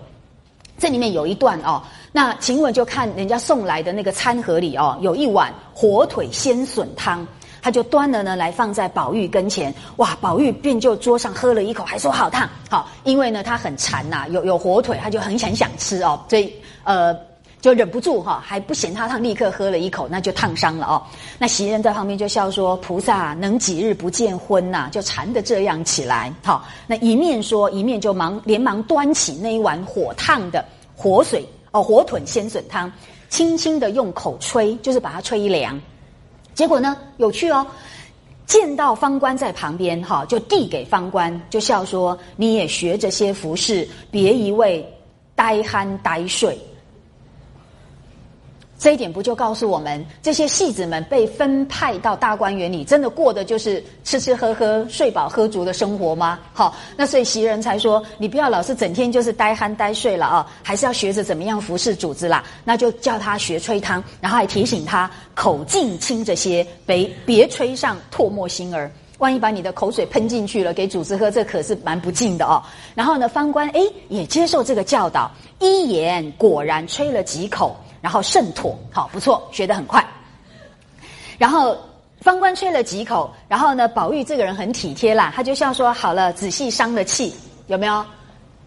[0.77, 1.81] 这里面有一段哦。
[2.11, 7.25] 那晴雯就看人家送来的那个餐盒里哦，有一碗火腿鲜笋汤。
[7.61, 9.73] 他就端了呢，来放在宝玉跟前。
[9.97, 12.49] 哇，宝玉便就桌上喝了一口，还说好烫。
[12.69, 16.51] 好，因为呢他很馋呐，有有火腿，他就很想想吃哦，所以
[16.83, 17.15] 呃
[17.61, 21.03] 就忍不住哈，还不嫌他烫，立刻喝了一口，那就烫伤了哦。
[21.37, 24.89] 那袭人在旁边就笑说：“菩萨能几日不见荤呐？
[24.91, 32.91] 就馋的这样起来。”好，那一面说，一面就忙连忙端起那一碗火烫的火水哦，火腿鲜笋汤，
[33.29, 35.79] 轻轻的用口吹，就是把它吹凉。
[36.53, 37.65] 结果呢，有趣哦！
[38.45, 44.85] 见到方官在旁边，哈，就递给方官，就笑说：“你也学着些服饰，别一味
[45.35, 46.59] 呆憨呆睡。”
[48.81, 56.39] 这一点不就告诉我们，这些戏子们被分派到大观园里，真的过的就是吃吃喝喝、睡饱喝足的生活吗？
[56.51, 62.43] 好，那所以袭人才说，你不要老是整天就是呆酣呆睡了啊，还是要学着怎么样服侍主子啦。
[62.63, 72.59] 那就叫他学吹汤，然后还提醒他口径轻着些，别别吹上唾沫星儿，万一把你的口水喷进去了，给主子喝，这可是蛮不敬的哦。
[72.95, 75.29] 然后呢，方官哎也接受这个教导，
[75.59, 77.75] 一言果然吹了几口。
[78.01, 80.05] 然后甚妥，好不错，学得很快。
[81.37, 81.77] 然后
[82.19, 87.33] 方官吹了几口，然后呢，宝玉这个人很体贴啦，他就笑说：“好了，仔细伤了气，
[87.67, 88.05] 有没有？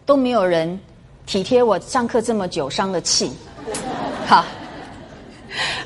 [0.07, 0.79] 都没有人
[1.27, 3.33] 体贴我上课这么久伤了气。
[4.27, 4.45] 好，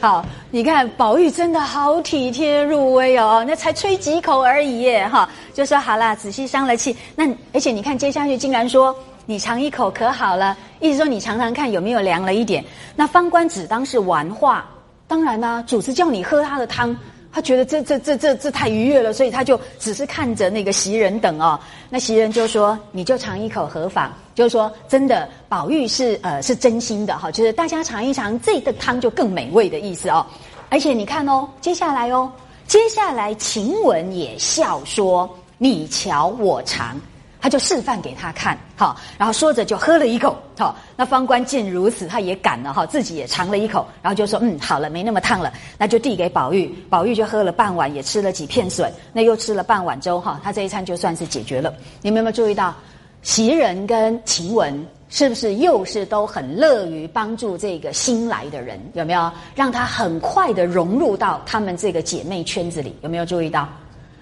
[0.01, 6.97] 好，你看宝玉真的好体贴入微哦，那才吹几口而已耶，哈，就说好啦，仔细伤了气。
[7.15, 8.95] 那而且你看接下去竟然说。”
[9.31, 12.65] 你尝一口可好了，意思说你尝尝看有没有凉了一点。
[12.97, 14.67] 那方官只当是玩话，
[15.07, 16.97] 当然啦，主子叫你喝他的汤，
[17.31, 21.61] 他觉得这这这这这太愉悦了，所以他就只是看着那个袭人等哦。
[21.91, 30.25] 那袭人就说：“你就尝一口何妨？”就是说，真的，宝玉是呃是真心的哈，就是大家尝一尝这个汤就更美味的意思哦。
[30.71, 32.33] 而且你看哦，接下来哦，
[32.67, 36.99] 接下来晴雯也笑说：“你瞧我尝。”
[37.41, 51.73] 他就示范给他看，好，然后说着就喝了一口，好，那方官见如此，他也敢了哈，自己也尝了一口，然后就说，嗯，好了，没那么烫了，那就递给宝玉，宝玉就喝了半碗，也吃了几片笋，那又吃了半碗粥，哈，他这一餐就算是解决了。
[52.03, 52.75] 你们有没有注意到，
[53.23, 58.81] 袭人跟晴雯是不是又是都很乐于帮助这个新来的人？
[58.95, 62.95] 有没有让他很快的融入到他们这个姐妹圈子里？
[63.03, 63.69] 有没有注意到？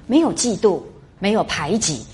[0.07, 0.81] 没有嫉妒，
[1.19, 2.05] 没有排挤。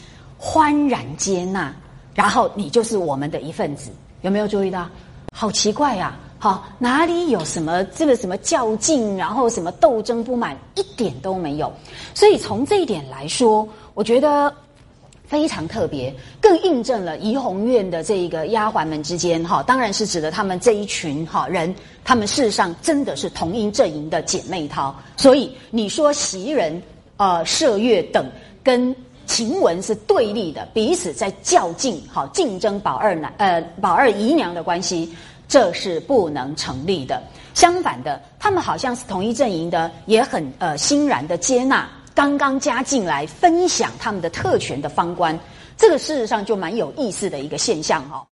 [0.44, 1.72] 欢然接纳，
[2.16, 4.88] 然后你就是我们的一份子，有没有注意到？
[5.32, 6.18] 好奇怪呀！
[6.40, 11.72] 好，哪里有什么这个什么较劲，然后什么斗争不满，一点都没有。
[12.12, 14.52] 所以从这一点来说，我觉得。
[15.24, 21.74] 非常特别，更印证了怡红院的这一个丫鬟们之间，哈，当然是指的他们这一群哈人，
[22.04, 24.94] 他们事实上真的是同音阵营的姐妹淘。
[25.16, 26.82] 所以你说袭人、
[27.16, 28.30] 呃麝月等
[28.62, 28.94] 跟
[29.32, 35.10] 晴雯是对立的，彼此在较劲，好竞争宝二奶呃宝二姨娘的关系，
[35.48, 37.22] 这是不能成立的。
[37.54, 41.88] 相反的，他们好像是同一阵营的，也很呃欣然的接纳。
[42.14, 45.38] 刚刚加进来分享他们的特权的方官，
[45.78, 48.31] 这个事实上就蛮有意思的一个现象哦。